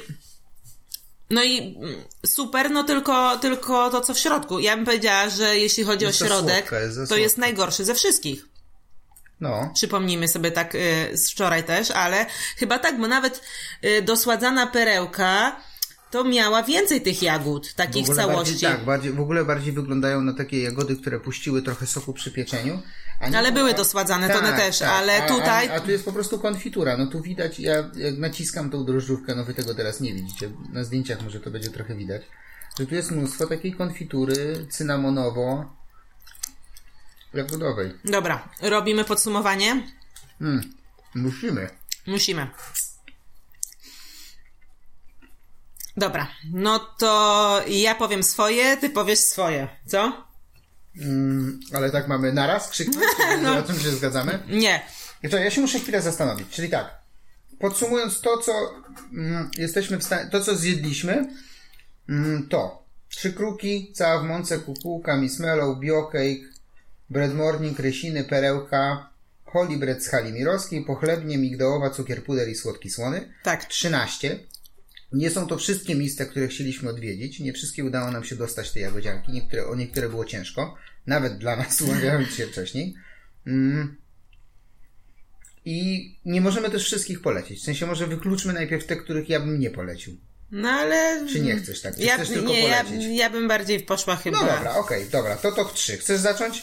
no 1.30 1.42
i 1.44 1.76
mm, 1.76 2.04
super, 2.26 2.70
no 2.70 2.84
tylko, 2.84 3.38
tylko 3.38 3.90
to 3.90 4.00
co 4.00 4.14
w 4.14 4.18
środku. 4.18 4.58
Ja 4.60 4.76
bym 4.76 4.84
powiedziała, 4.84 5.28
że 5.28 5.58
jeśli 5.58 5.84
chodzi 5.84 6.04
Jest 6.04 6.22
o 6.22 6.24
za 6.24 6.26
środek, 6.26 6.56
słodka, 6.68 6.80
jest 6.80 6.96
to 7.08 7.16
jest 7.16 7.34
słodka. 7.34 7.40
najgorszy 7.46 7.84
ze 7.84 7.94
wszystkich. 7.94 8.46
No, 9.40 9.70
Przypomnijmy 9.74 10.28
sobie 10.28 10.50
tak 10.50 10.74
y, 10.74 11.10
z 11.16 11.30
wczoraj 11.30 11.64
też, 11.64 11.90
ale 11.90 12.26
chyba 12.56 12.78
tak, 12.78 13.00
bo 13.00 13.08
nawet 13.08 13.42
y, 13.84 14.02
dosładzana 14.02 14.66
perełka 14.66 15.60
to 16.10 16.24
miała 16.24 16.62
więcej 16.62 17.00
tych 17.02 17.22
jagód, 17.22 17.66
w 17.68 17.74
takich 17.74 18.02
ogóle 18.04 18.16
całości. 18.16 18.52
bardziej, 18.52 18.70
tak, 18.70 18.84
bardziej, 18.84 19.12
w 19.12 19.20
ogóle 19.20 19.44
bardziej 19.44 19.72
wyglądają 19.72 20.20
na 20.20 20.32
takie 20.34 20.62
jagody, 20.62 20.96
które 20.96 21.20
puściły 21.20 21.62
trochę 21.62 21.86
soku 21.86 22.12
przy 22.12 22.30
pieczeniu. 22.32 22.82
nie- 23.30 23.38
Ale 23.38 23.52
były 23.52 23.74
dosładzane, 23.74 24.28
to 24.28 24.38
one 24.38 24.52
też, 24.56 24.82
ale 24.82 25.22
a, 25.24 25.28
tutaj- 25.28 25.68
A, 25.68 25.72
a 25.74 25.80
tu 25.80 25.90
jest 25.90 26.04
po 26.04 26.12
prostu 26.12 26.38
konfitura, 26.38 26.96
no 26.96 27.06
tu 27.06 27.20
widać, 27.22 27.60
ja 27.60 27.74
jak 27.96 28.18
naciskam 28.18 28.70
tą 28.70 28.84
drożdżówkę, 28.84 29.34
no 29.34 29.44
wy 29.44 29.54
tego 29.54 29.74
teraz 29.74 30.00
nie 30.00 30.14
widzicie, 30.14 30.50
na 30.72 30.84
zdjęciach 30.84 31.22
może 31.22 31.40
to 31.40 31.50
będzie 31.50 31.70
trochę 31.70 31.94
widać, 31.94 32.22
że 32.78 32.86
tu 32.86 32.94
jest 32.94 33.10
mnóstwo 33.10 33.46
takiej 33.46 33.72
konfitury 33.72 34.66
cynamonowo 34.70 35.76
jagodowej. 37.34 37.92
Dobra, 38.04 38.48
robimy 38.62 39.04
podsumowanie? 39.04 39.82
Hmm, 40.38 40.72
musimy. 41.14 41.68
Musimy. 42.06 42.46
Dobra, 46.00 46.26
no 46.52 46.78
to 46.98 47.62
ja 47.68 47.94
powiem 47.94 48.22
swoje, 48.22 48.76
ty 48.76 48.90
powiesz 48.90 49.18
swoje, 49.18 49.68
co? 49.86 50.26
Mm, 50.96 51.60
ale 51.72 51.90
tak 51.90 52.08
mamy 52.08 52.32
naraz 52.32 52.68
krzyknąć, 52.68 53.06
no. 53.42 53.54
na 53.54 53.62
czym 53.62 53.80
się 53.80 53.90
zgadzamy? 53.90 54.38
Nie. 54.48 54.80
To 55.30 55.38
ja 55.38 55.50
się 55.50 55.60
muszę 55.60 55.80
chwilę 55.80 56.02
zastanowić. 56.02 56.48
Czyli 56.50 56.68
tak, 56.68 56.98
podsumując 57.58 58.20
to, 58.20 58.38
co 58.38 58.52
mm, 59.12 59.50
jesteśmy 59.58 59.98
w 59.98 60.04
stanie, 60.04 60.30
to, 60.30 60.40
co 60.40 60.56
zjedliśmy, 60.56 61.34
mm, 62.08 62.48
to 62.48 62.82
trzy 63.08 63.32
kruki, 63.32 63.92
cała 63.94 64.20
w 64.20 64.24
mące, 64.24 64.58
kukułka, 64.58 65.16
mismellow, 65.16 65.78
biocake, 65.78 66.40
bread 67.10 67.34
morning, 67.34 67.78
rysiny, 67.78 68.24
perełka, 68.24 69.10
holy 69.44 69.76
bread 69.76 70.02
z 70.02 70.08
hali 70.08 70.32
mirowskiej, 70.32 70.84
pochlebnie, 70.84 71.38
migdałowa, 71.38 71.90
cukier 71.90 72.24
puder 72.24 72.48
i 72.48 72.54
słodki 72.54 72.90
słony. 72.90 73.32
Tak. 73.42 73.64
13. 73.64 74.38
Nie 75.12 75.30
są 75.30 75.46
to 75.46 75.58
wszystkie 75.58 75.94
miejsca, 75.94 76.24
które 76.24 76.48
chcieliśmy 76.48 76.90
odwiedzić. 76.90 77.40
Nie 77.40 77.52
wszystkie 77.52 77.84
udało 77.84 78.10
nam 78.10 78.24
się 78.24 78.36
dostać 78.36 78.70
tej 78.70 78.82
jagodzianki. 78.82 79.32
Niektóre, 79.32 79.66
o 79.66 79.74
niektóre 79.74 80.08
było 80.08 80.24
ciężko. 80.24 80.76
Nawet 81.06 81.38
dla 81.38 81.56
nas, 81.56 81.80
umawiając 81.82 82.34
się 82.34 82.46
wcześniej. 82.46 82.94
Mm. 83.46 83.96
I 85.64 86.08
nie 86.24 86.40
możemy 86.40 86.70
też 86.70 86.84
wszystkich 86.84 87.22
polecić. 87.22 87.60
W 87.60 87.64
sensie 87.64 87.86
może 87.86 88.06
wykluczmy 88.06 88.52
najpierw 88.52 88.86
te, 88.86 88.96
których 88.96 89.28
ja 89.28 89.40
bym 89.40 89.60
nie 89.60 89.70
polecił. 89.70 90.16
No 90.50 90.68
ale... 90.68 91.26
Czy 91.32 91.40
nie 91.40 91.56
chcesz 91.56 91.80
tak? 91.80 91.96
Czy 91.96 92.02
Ja, 92.02 92.14
chcesz 92.16 92.28
tylko 92.28 92.48
nie, 92.48 92.68
ja, 92.68 92.84
polecić? 92.84 93.06
ja 93.10 93.30
bym 93.30 93.48
bardziej 93.48 93.80
poszła 93.80 94.16
chyba... 94.16 94.40
No 94.40 94.46
dobra, 94.46 94.74
okej, 94.74 95.06
dobra. 95.08 95.36
To 95.36 95.52
top 95.52 95.74
3. 95.74 95.96
Chcesz 95.96 96.20
zacząć? 96.20 96.62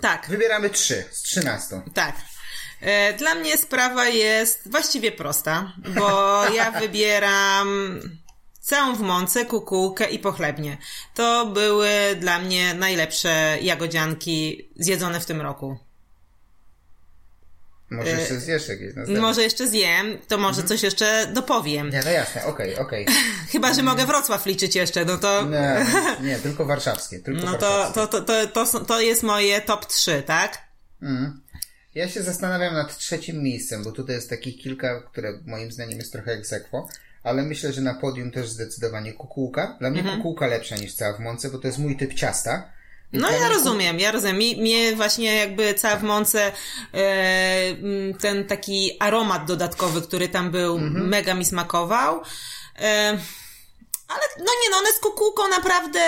Tak, 0.00 0.26
Wybieramy 0.28 0.70
3 0.70 1.04
z 1.10 1.22
13. 1.22 1.80
tak. 1.94 2.16
E, 2.80 3.12
Dla 3.12 3.34
mnie 3.34 3.58
sprawa 3.58 4.08
jest 4.08 4.70
właściwie 4.70 5.12
prosta, 5.12 5.72
bo 5.98 6.08
ja 6.56 6.70
wybieram 6.70 8.00
całą 8.60 8.94
w 8.96 9.00
mące, 9.00 9.44
kukułkę 9.44 10.10
i 10.10 10.18
pochlebnie. 10.18 10.78
To 11.14 11.46
były 11.46 11.90
dla 12.20 12.38
mnie 12.38 12.74
najlepsze 12.74 13.58
jagodzianki 13.62 14.68
zjedzone 14.76 15.20
w 15.20 15.26
tym 15.26 15.40
roku. 15.40 15.78
Może 17.90 18.10
jeszcze 18.10 18.40
zjesz 18.40 18.68
jakieś 18.68 18.86
następne. 18.86 19.18
E, 19.18 19.20
Może 19.20 19.42
jeszcze 19.42 19.68
zjem, 19.68 20.18
to 20.28 20.38
może 20.38 20.62
coś 20.62 20.82
jeszcze 20.82 21.26
dopowiem. 21.32 21.90
Nie, 21.90 22.02
no 22.04 22.10
jasne, 22.10 22.44
okej, 22.44 22.76
okej. 22.78 23.06
Chyba, 23.52 23.74
że 23.74 23.82
mogę 23.82 24.06
Wrocław 24.06 24.46
liczyć 24.46 24.74
jeszcze, 24.76 25.04
no 25.04 25.18
to... 25.18 25.42
Nie, 25.42 25.86
nie, 26.20 26.38
tylko 26.38 26.64
warszawskie. 26.64 27.18
Tylko 27.20 27.44
No 27.46 27.52
to, 27.58 27.66
warszawskie. 27.70 27.94
to, 28.00 28.06
to, 28.06 28.20
to, 28.20 28.46
to, 28.46 28.66
są- 28.66 28.84
to 28.84 29.00
jest 29.00 29.22
moje 29.22 29.60
top 29.60 29.86
3, 29.86 30.22
tak? 30.26 30.58
Mhm. 31.02 31.40
Ja 31.94 32.08
się 32.08 32.22
zastanawiam 32.22 32.74
nad 32.74 32.98
trzecim 32.98 33.42
miejscem, 33.42 33.84
bo 33.84 33.92
tutaj 33.92 34.16
jest 34.16 34.30
takich 34.30 34.62
kilka, 34.62 35.00
które 35.00 35.32
moim 35.46 35.72
zdaniem 35.72 35.98
jest 35.98 36.12
trochę 36.12 36.32
egzekwo, 36.32 36.88
ale 37.22 37.42
myślę, 37.42 37.72
że 37.72 37.80
na 37.80 37.94
podium 37.94 38.30
też 38.30 38.48
zdecydowanie 38.48 39.12
kukułka. 39.12 39.76
Dla 39.80 39.90
mnie 39.90 40.02
kukułka 40.02 40.46
lepsza 40.46 40.76
niż 40.76 40.94
cała 40.94 41.16
w 41.16 41.20
mące, 41.20 41.50
bo 41.50 41.58
to 41.58 41.66
jest 41.66 41.78
mój 41.78 41.96
typ 41.96 42.14
ciasta. 42.14 42.72
Więc 43.12 43.24
No 43.24 43.30
ja 43.32 43.38
mnie 43.38 43.48
rozumiem, 43.48 44.00
ja 44.00 44.12
rozumiem. 44.12 44.38
Mi, 44.38 44.56
mnie 44.60 44.96
właśnie 44.96 45.34
jakby 45.36 45.74
cała 45.74 45.96
w 45.96 46.02
mące 46.02 46.52
e, 46.94 47.74
ten 48.20 48.44
taki 48.44 48.96
aromat 49.00 49.46
dodatkowy, 49.46 50.02
który 50.02 50.28
tam 50.28 50.50
był, 50.50 50.76
Mhm. 50.78 51.08
mega 51.08 51.34
mi 51.34 51.44
smakował. 51.44 52.22
E, 52.78 53.18
ale 54.10 54.22
no 54.38 54.52
nie 54.62 54.70
no, 54.70 54.76
one 54.76 54.92
z 54.92 54.98
kukułką 54.98 55.48
naprawdę... 55.48 56.00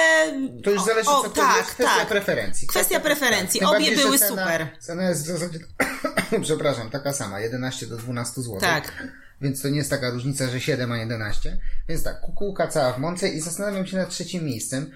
To 0.65 0.71
już 0.71 0.85
zależy, 0.85 1.11
o, 1.11 1.23
co 1.23 1.29
to 1.29 1.41
tak, 1.41 1.57
jest 1.57 1.71
kwestia 1.71 1.97
tak. 1.97 2.09
preferencji. 2.09 2.69
Kwestia 2.69 3.01
preferencji. 3.01 3.61
Tym 3.61 3.69
Obie 3.69 3.97
były 3.97 4.19
cena, 4.19 4.31
super. 4.31 4.69
Cena 4.81 5.09
jest 5.09 5.23
w 5.23 5.27
zasadzie, 5.27 5.59
przepraszam, 6.43 6.91
taka 6.91 7.13
sama, 7.13 7.41
11 7.41 7.87
do 7.87 7.97
12 7.97 8.43
zł. 8.43 8.61
Tak. 8.61 9.09
Więc 9.41 9.63
to 9.63 9.69
nie 9.69 9.77
jest 9.79 9.91
taka 9.91 10.11
różnica, 10.11 10.49
że 10.49 10.61
7 10.61 10.93
a 10.93 10.99
11. 10.99 11.59
Więc 11.89 12.03
tak, 12.03 12.21
kukułka 12.21 12.69
cała 12.69 12.93
w 12.93 12.99
mące 12.99 13.29
i 13.29 13.41
zastanawiam 13.41 13.87
się 13.87 13.97
nad 13.97 14.11
trzecim 14.11 14.45
miejscem 14.45 14.91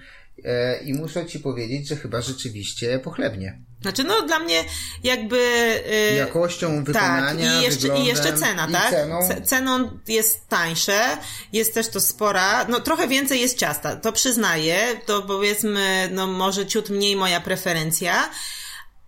i 0.85 0.93
muszę 0.93 1.25
Ci 1.25 1.39
powiedzieć, 1.39 1.87
że 1.87 1.95
chyba 1.95 2.21
rzeczywiście 2.21 2.99
pochlebnie. 2.99 3.59
Znaczy 3.81 4.03
no 4.03 4.21
dla 4.21 4.39
mnie 4.39 4.63
jakby... 5.03 5.37
e, 5.89 6.15
Jakością 6.15 6.75
Tak, 6.75 6.85
wykonania, 6.85 7.59
i 7.59 7.63
jeszcze, 7.63 7.79
i 7.79 7.81
wyglądem, 7.81 8.07
jeszcze 8.07 8.33
cena, 8.33 8.67
i 8.69 8.71
tak? 8.71 8.89
Ceną. 8.89 9.19
Ce- 9.27 9.41
Ceną 9.41 9.99
jest 10.07 10.47
tańsze, 10.47 11.01
jest 11.53 11.73
też 11.73 11.89
to 11.89 12.01
spora, 12.01 12.65
no 12.69 12.79
trochę 12.79 13.07
więcej 13.07 13.41
jest 13.41 13.57
ciasta, 13.57 13.95
to 13.95 14.11
przyznaję, 14.11 14.79
to 15.05 15.21
powiedzmy, 15.21 16.09
no 16.11 16.27
może 16.27 16.65
ciut 16.65 16.89
mniej 16.89 17.15
moja 17.15 17.41
preferencja, 17.41 18.29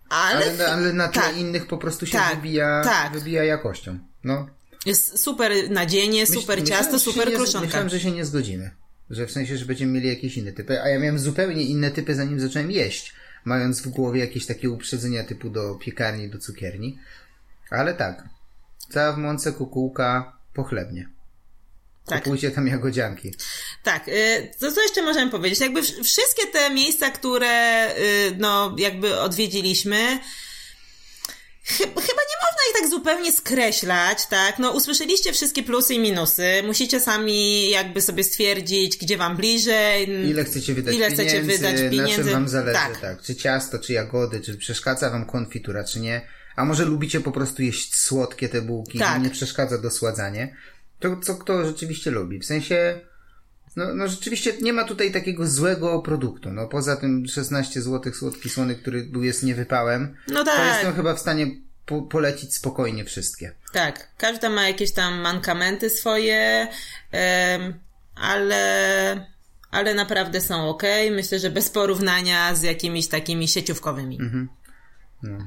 ale, 0.08 0.46
Ale, 0.46 0.68
ale 0.72 0.92
na 0.92 1.08
tle 1.08 1.22
tak. 1.22 1.36
innych 1.36 1.66
po 1.66 1.78
prostu 1.78 2.06
się 2.06 2.18
Tak, 2.18 2.36
wybija, 2.36 2.80
tak. 2.84 3.12
wybija 3.12 3.44
jakością. 3.44 3.98
No. 4.24 4.46
jest 4.86 5.18
super 5.24 5.52
nadzienie, 5.70 6.26
super 6.26 6.58
Myśl- 6.58 6.68
ciasto, 6.68 6.92
myślałem, 6.92 7.00
super 7.00 7.34
kruszonka. 7.34 7.66
Myślałem, 7.66 7.88
że 7.88 8.00
się 8.00 8.10
nie 8.10 8.24
zgodzimy. 8.24 8.70
Że 9.10 9.26
w 9.26 9.32
sensie, 9.32 9.56
że 9.56 9.64
będziemy 9.64 9.92
mieli 9.92 10.08
jakieś 10.08 10.36
inne 10.36 10.52
typy. 10.52 10.82
A 10.82 10.88
ja 10.88 10.98
miałem 10.98 11.18
zupełnie 11.18 11.62
inne 11.62 11.90
typy, 11.90 12.14
zanim 12.14 12.40
zacząłem 12.40 12.70
jeść. 12.70 13.14
Mając 13.44 13.80
w 13.82 13.88
głowie 13.88 14.20
jakieś 14.20 14.46
takie 14.46 14.70
uprzedzenia 14.70 15.24
typu 15.24 15.50
do 15.50 15.74
piekarni, 15.74 16.28
do 16.28 16.38
cukierni. 16.38 16.98
Ale 17.70 17.94
tak. 17.94 18.24
Cała 18.90 19.12
w 19.12 19.18
mące 19.18 19.52
kukułka 19.52 20.36
pochlebnie. 20.54 21.08
Tak. 22.06 22.22
Kupujcie 22.24 22.50
tam 22.50 22.66
jagodzianki. 22.66 23.34
Tak, 23.82 24.08
y, 24.08 24.50
to 24.60 24.72
co 24.72 24.82
jeszcze 24.82 25.02
możemy 25.02 25.30
powiedzieć? 25.30 25.60
Jakby 25.60 25.82
wsz- 25.82 26.04
wszystkie 26.04 26.46
te 26.46 26.70
miejsca, 26.70 27.10
które 27.10 27.88
y, 27.98 28.36
no 28.38 28.76
jakby 28.78 29.20
odwiedziliśmy, 29.20 30.18
chyba 31.64 31.90
nie 32.00 32.36
można 32.42 32.62
ich 32.70 32.80
tak 32.80 32.90
zupełnie 32.90 33.32
skreślać, 33.32 34.26
tak? 34.26 34.58
No 34.58 34.70
usłyszeliście 34.72 35.32
wszystkie 35.32 35.62
plusy 35.62 35.94
i 35.94 35.98
minusy, 35.98 36.62
musicie 36.66 37.00
sami 37.00 37.70
jakby 37.70 38.00
sobie 38.00 38.24
stwierdzić, 38.24 38.96
gdzie 38.96 39.16
wam 39.16 39.36
bliżej. 39.36 40.08
Ile 40.30 40.44
chcecie 40.44 40.74
wydać 40.74 40.94
ile 40.94 41.10
pieniędzy, 41.10 41.24
chcecie 41.26 41.42
wydać 41.42 41.72
na 41.72 41.78
czym 41.78 41.90
pieniędzy. 41.90 42.30
wam 42.32 42.48
zależy, 42.48 42.78
Tak. 42.78 43.00
tak. 43.00 43.22
Czy 43.22 43.34
ciasto, 43.34 43.78
czy 43.78 43.92
jagody, 43.92 44.40
czy 44.40 44.56
przeszkadza 44.56 45.10
wam 45.10 45.26
konfitura, 45.26 45.84
czy 45.84 46.00
nie. 46.00 46.20
A 46.56 46.64
może 46.64 46.84
lubicie 46.84 47.20
po 47.20 47.32
prostu 47.32 47.62
jeść 47.62 47.94
słodkie 47.96 48.48
te 48.48 48.62
bułki 48.62 48.98
Tak. 48.98 49.18
i 49.18 49.22
nie 49.22 49.30
przeszkadza 49.30 49.78
dosładzanie. 49.78 50.56
To 51.00 51.16
co 51.16 51.34
kto 51.34 51.64
rzeczywiście 51.66 52.10
lubi. 52.10 52.38
W 52.38 52.44
sensie 52.46 53.00
No, 53.76 53.94
no 53.94 54.08
rzeczywiście 54.08 54.52
nie 54.62 54.72
ma 54.72 54.84
tutaj 54.84 55.12
takiego 55.12 55.46
złego 55.46 56.02
produktu. 56.02 56.50
No 56.52 56.66
poza 56.66 56.96
tym 56.96 57.26
16 57.28 57.82
zł 57.82 58.12
słodki 58.12 58.48
słony, 58.50 58.74
który 58.74 59.02
był 59.04 59.22
jest 59.22 59.42
niewypałem, 59.42 60.16
No 60.28 60.44
to 60.44 60.50
tak. 60.50 60.74
jestem 60.74 60.94
chyba 60.94 61.14
w 61.14 61.20
stanie 61.20 61.46
po, 61.86 62.02
polecić 62.02 62.54
spokojnie 62.54 63.04
wszystkie. 63.04 63.52
Tak, 63.72 64.08
każda 64.16 64.48
ma 64.50 64.68
jakieś 64.68 64.92
tam 64.92 65.20
mankamenty 65.20 65.90
swoje, 65.90 66.68
ale, 68.14 69.26
ale 69.70 69.94
naprawdę 69.94 70.40
są 70.40 70.68
ok. 70.68 70.82
Myślę, 71.10 71.38
że 71.38 71.50
bez 71.50 71.70
porównania 71.70 72.54
z 72.54 72.62
jakimiś 72.62 73.08
takimi 73.08 73.48
sieciówkowymi. 73.48 74.18
E, 75.24 75.46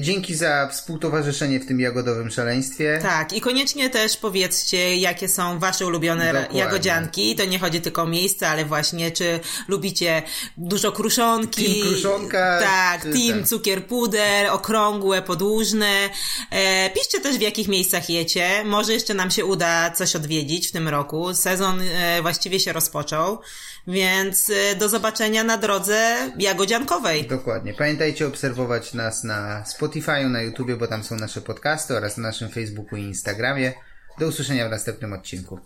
Dzięki 0.00 0.34
za 0.34 0.68
współtowarzyszenie 0.72 1.60
w 1.60 1.66
tym 1.66 1.80
jagodowym 1.80 2.30
szaleństwie. 2.30 2.98
Tak, 3.02 3.32
i 3.32 3.40
koniecznie 3.40 3.90
też 3.90 4.16
powiedzcie, 4.16 4.96
jakie 4.96 5.28
są 5.28 5.58
wasze 5.58 5.86
ulubione 5.86 6.32
Dokładnie. 6.32 6.60
jagodzianki. 6.60 7.36
To 7.36 7.44
nie 7.44 7.58
chodzi 7.58 7.80
tylko 7.80 8.02
o 8.02 8.06
miejsce, 8.06 8.48
ale 8.48 8.64
właśnie, 8.64 9.10
czy 9.10 9.40
lubicie 9.68 10.22
dużo 10.56 10.92
kruszonki. 10.92 11.64
Team 11.64 11.88
kruszonka, 11.92 12.58
Tak, 12.62 13.02
czy 13.02 13.12
team 13.12 13.28
ten. 13.38 13.46
cukier 13.46 13.86
puder, 13.86 14.46
okrągłe, 14.50 15.22
podłużne. 15.22 16.10
E, 16.50 16.90
piszcie 16.90 17.20
też, 17.20 17.36
w 17.38 17.40
jakich 17.40 17.68
miejscach 17.68 18.10
jecie. 18.10 18.64
Może 18.64 18.92
jeszcze 18.92 19.14
nam 19.14 19.30
się 19.30 19.44
uda 19.44 19.90
coś 19.90 20.16
odwiedzić 20.16 20.68
w 20.68 20.72
tym 20.72 20.88
roku. 20.88 21.34
Sezon 21.34 21.80
e, 21.80 22.22
właściwie 22.22 22.60
się 22.60 22.72
rozpoczął, 22.72 23.38
więc 23.86 24.50
e, 24.50 24.76
do 24.76 24.88
zobaczenia 24.88 25.44
na 25.44 25.58
drodze 25.58 26.16
jagodziankowej. 26.38 27.26
Dokładnie. 27.26 27.74
Pamiętajcie 27.74 28.26
obserwować 28.26 28.94
nas 28.94 29.24
na 29.24 29.64
Spotify, 29.64 30.28
na 30.28 30.42
YouTubie, 30.42 30.76
bo 30.76 30.86
tam 30.86 31.04
są 31.04 31.16
nasze 31.16 31.40
podcasty 31.40 31.96
oraz 31.96 32.16
na 32.16 32.22
naszym 32.22 32.48
Facebooku 32.48 32.98
i 32.98 33.02
Instagramie. 33.02 33.72
Do 34.18 34.26
usłyszenia 34.26 34.68
w 34.68 34.70
następnym 34.70 35.12
odcinku. 35.12 35.60